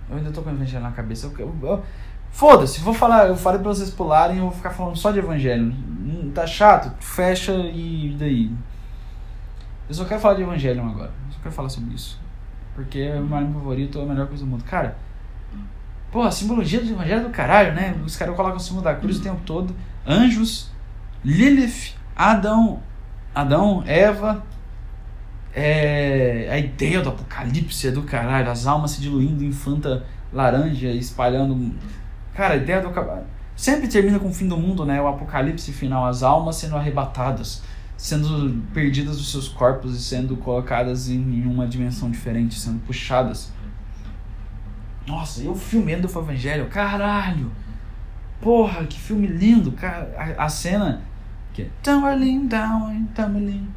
[0.09, 1.27] eu ainda tô com o evangelho na cabeça.
[1.27, 1.83] Eu, eu, eu
[2.31, 5.65] Foda-se, vou falar, eu falei pra vocês pularem, eu vou ficar falando só de evangelho.
[5.65, 6.91] Hum, tá chato?
[6.99, 8.51] Fecha e daí.
[9.87, 11.11] Eu só quero falar de evangelho agora.
[11.27, 12.19] Eu só quero falar sobre isso.
[12.75, 14.63] Porque é o meu anime favorito, é a melhor coisa do mundo.
[14.63, 14.95] Cara,
[16.11, 17.95] pô, a simbologia do evangelho é do caralho, né?
[18.05, 19.75] Os caras colocam o símbolo da cruz o tempo todo.
[20.07, 20.71] Anjos,
[21.25, 22.81] Lilith, Adão,
[23.33, 24.43] Adão, Eva,
[25.59, 30.87] é, a ideia do apocalipse é do caralho, as almas se diluindo em fanta laranja,
[30.87, 31.75] espalhando.
[32.33, 32.89] Cara, a ideia do.
[33.57, 35.01] Sempre termina com o fim do mundo, né?
[35.01, 37.61] O apocalipse final, as almas sendo arrebatadas,
[37.97, 43.51] sendo perdidas dos seus corpos e sendo colocadas em uma dimensão diferente, sendo puxadas.
[45.05, 47.51] Nossa, eu filmando o Evangelho, caralho!
[48.39, 49.73] Porra, que filme lindo!
[49.73, 51.01] Cara, a, a cena
[51.51, 53.67] que é tumbling down, tumbling,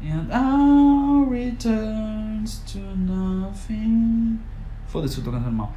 [0.00, 4.38] and all returns to nothing.
[4.86, 5.72] Foda-se, eu tô cantando mal.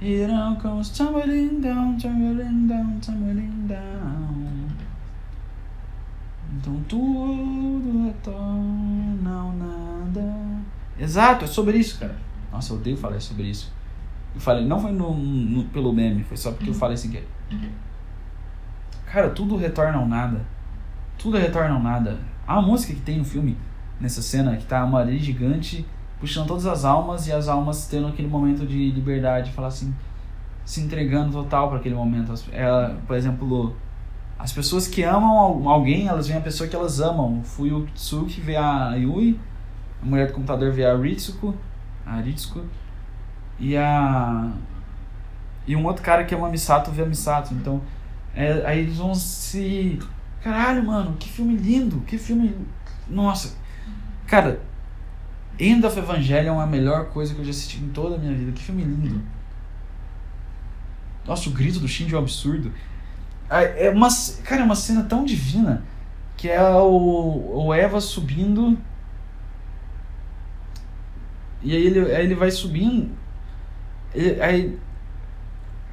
[0.00, 4.68] It all comes tumbling down, tumbling down, tumbling down.
[6.52, 10.34] Então tudo retorna ao nada.
[10.98, 12.16] Exato, é sobre isso, cara.
[12.52, 13.72] Nossa, eu odeio falar sobre isso.
[14.34, 17.22] Eu falei, não foi no, no, pelo meme, foi só porque eu falei assim que.
[19.06, 20.44] Cara, tudo retorna ao nada.
[21.16, 22.18] Tudo retorna ao nada.
[22.48, 23.58] A música que tem no filme,
[24.00, 25.84] nessa cena, que tá uma areia gigante
[26.18, 29.94] puxando todas as almas e as almas tendo aquele momento de liberdade, falar assim,
[30.64, 32.32] se entregando total para aquele momento.
[32.50, 33.76] Ela, por exemplo,
[34.38, 37.40] as pessoas que amam alguém, elas veem a pessoa que elas amam.
[37.40, 39.38] O Fuyutsuki vê a Yui,
[40.02, 41.54] a mulher do computador vê a Ritsuko,
[42.06, 42.64] a Ritsuko,
[43.60, 44.50] e a
[45.66, 47.52] e um outro cara que ama a Misato vê a Misato.
[47.52, 47.82] Então,
[48.34, 49.98] é, aí eles vão se
[50.42, 52.54] caralho, mano, que filme lindo, que filme
[53.08, 53.56] nossa.
[54.26, 54.60] Cara,
[55.58, 58.34] End of Evangelion é a melhor coisa que eu já assisti em toda a minha
[58.34, 58.52] vida.
[58.52, 59.22] Que filme lindo.
[61.26, 62.72] Nossa, o grito do Shinji é um absurdo.
[63.50, 64.08] É uma,
[64.44, 65.82] cara, é uma cena tão divina
[66.36, 68.78] que é o, o Eva subindo.
[71.60, 73.10] E aí ele, aí ele vai subindo.
[74.14, 74.78] E, aí.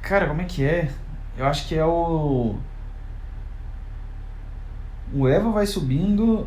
[0.00, 0.88] Cara, como é que é?
[1.36, 2.56] Eu acho que é o.
[5.12, 6.46] O Eva vai subindo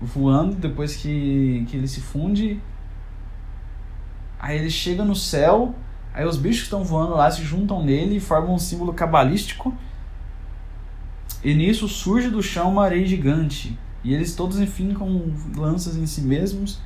[0.00, 2.60] voando depois que, que ele se funde.
[4.38, 5.74] Aí ele chega no céu,
[6.14, 9.74] aí os bichos que estão voando lá se juntam nele e formam um símbolo cabalístico.
[11.42, 13.78] E nisso surge do chão uma areia gigante.
[14.04, 16.80] E eles todos, enfim, com lanças em si mesmos.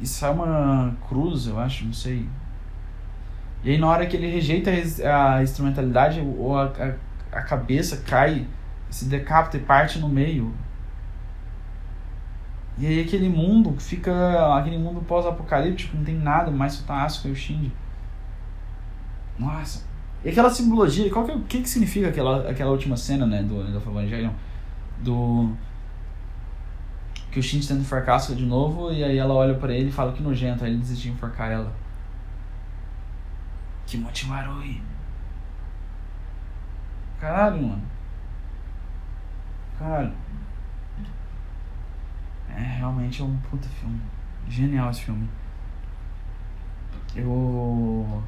[0.00, 2.26] E sai uma cruz, eu acho, não sei.
[3.62, 8.46] E aí, na hora que ele rejeita a instrumentalidade, ou a, a, a cabeça cai,
[8.94, 10.54] se decapita e parte no meio.
[12.78, 14.56] E aí aquele mundo fica.
[14.56, 17.72] aquele mundo pós-apocalíptico, não tem nada mais só tá Asuka e o Shinji.
[19.36, 19.84] Nossa.
[20.24, 23.64] E aquela simbologia, qual que, é, que, que significa aquela, aquela última cena, né, do,
[23.64, 24.30] do Evangelion?
[25.00, 25.52] Do.
[27.32, 30.12] Que o Shinji tenta enforcar de novo e aí ela olha para ele e fala
[30.12, 31.72] que nojento, aí ele desiste de enforcar ela.
[33.86, 34.80] Que motivaroi.
[37.18, 37.93] Caralho, mano.
[39.78, 40.12] Caralho.
[42.48, 44.00] É, realmente é um puta filme.
[44.48, 45.28] Genial esse filme.
[47.16, 48.22] Eu.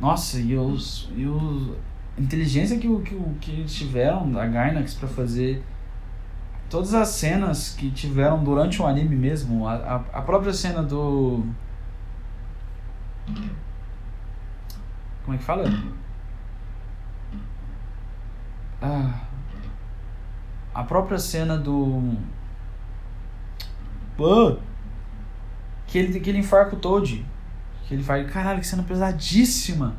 [0.00, 1.10] Nossa, e os.
[1.14, 1.76] E os...
[2.18, 5.64] Inteligência que, que, que eles tiveram da Gainax para fazer
[6.68, 9.66] todas as cenas que tiveram durante o anime mesmo.
[9.66, 11.42] A, a, a própria cena do.
[15.24, 15.64] Como é que fala?
[18.82, 19.31] Ah.
[20.74, 22.14] A própria cena do.
[24.16, 24.56] Pô!
[25.86, 27.24] Que ele, que ele enfarca o Toad.
[27.86, 28.24] Que ele vai.
[28.24, 29.94] Caralho, que cena pesadíssima!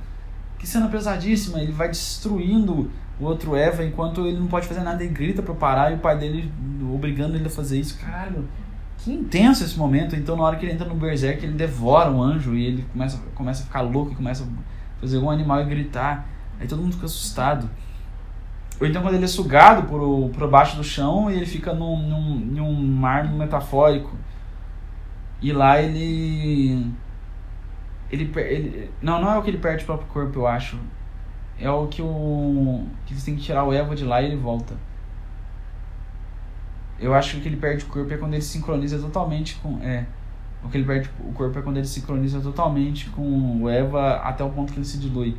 [0.57, 1.59] Que cena pesadíssima!
[1.59, 5.03] Ele vai destruindo o outro Eva enquanto ele não pode fazer nada.
[5.03, 6.51] Ele grita pra parar e o pai dele
[6.93, 7.97] obrigando ele a fazer isso.
[7.99, 8.47] Caralho!
[8.97, 10.15] Que intenso esse momento.
[10.15, 13.21] Então, na hora que ele entra no Berserk, ele devora um anjo e ele começa,
[13.35, 14.47] começa a ficar louco e começa a
[15.01, 16.27] fazer um animal e gritar.
[16.59, 17.69] Aí todo mundo fica assustado.
[18.79, 21.97] Ou então quando ele é sugado por, por baixo do chão e ele fica num,
[21.97, 24.15] num, num mar metafórico.
[25.41, 26.91] E lá ele,
[28.09, 28.31] ele.
[28.35, 28.91] Ele.
[29.01, 30.79] Não, não é o que ele perde o próprio corpo, eu acho.
[31.59, 32.85] É o que o.
[33.05, 34.75] Que você tem que tirar o Eva de lá e ele volta.
[36.99, 39.79] Eu acho que o que ele perde o corpo é quando ele sincroniza totalmente com.
[39.81, 40.05] É.
[40.63, 44.43] O que ele perde o corpo é quando ele sincroniza totalmente com o Eva até
[44.43, 45.37] o ponto que ele se dilui.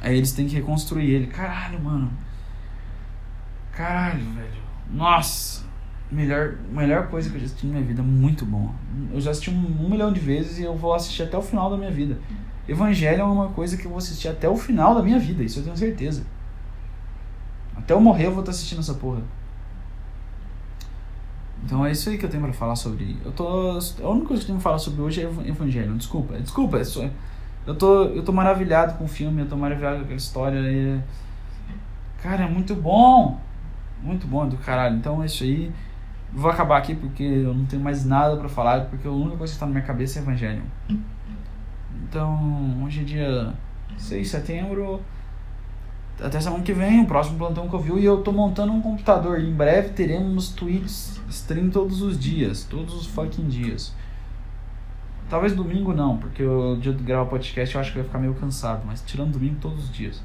[0.00, 1.26] Aí eles têm que reconstruir ele.
[1.26, 2.10] Caralho, mano.
[3.72, 4.62] Caralho, velho.
[4.90, 5.68] Nossa.
[6.10, 8.02] Melhor, melhor coisa que eu já assisti na minha vida.
[8.02, 8.74] Muito bom.
[9.12, 11.70] Eu já assisti um, um milhão de vezes e eu vou assistir até o final
[11.70, 12.18] da minha vida.
[12.68, 15.42] Evangelho é uma coisa que eu vou assistir até o final da minha vida.
[15.42, 16.24] Isso eu tenho certeza.
[17.76, 19.22] Até eu morrer eu vou estar assistindo essa porra.
[21.64, 23.16] Então é isso aí que eu tenho pra falar sobre.
[23.24, 23.46] Eu tô.
[24.02, 25.96] A única coisa que eu tenho pra falar sobre hoje é Evangelho.
[25.96, 26.78] Desculpa, desculpa.
[26.78, 27.08] É só,
[27.66, 30.58] eu tô, eu tô maravilhado com o filme, eu tô maravilhado com aquela história.
[30.58, 31.00] E,
[32.22, 33.38] cara, é muito bom.
[34.02, 34.96] Muito bom do caralho.
[34.96, 35.72] Então é isso aí.
[36.32, 39.52] Vou acabar aqui porque eu não tenho mais nada para falar, porque a única coisa
[39.52, 40.62] que tá na minha cabeça é Evangelho.
[42.08, 43.54] Então, hoje é dia
[43.96, 45.00] 6 de setembro.
[46.20, 47.92] Até semana que vem, o próximo plantão que eu vi.
[48.00, 49.40] E eu tô montando um computador.
[49.40, 52.64] E em breve teremos tweets stream todos os dias.
[52.64, 53.94] Todos os fucking dias.
[55.30, 58.34] Talvez domingo não, porque o dia de gravar podcast eu acho que vai ficar meio
[58.34, 58.82] cansado.
[58.84, 60.20] Mas tirando domingo todos os dias.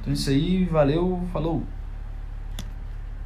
[0.00, 1.62] Então é isso aí, valeu, falou!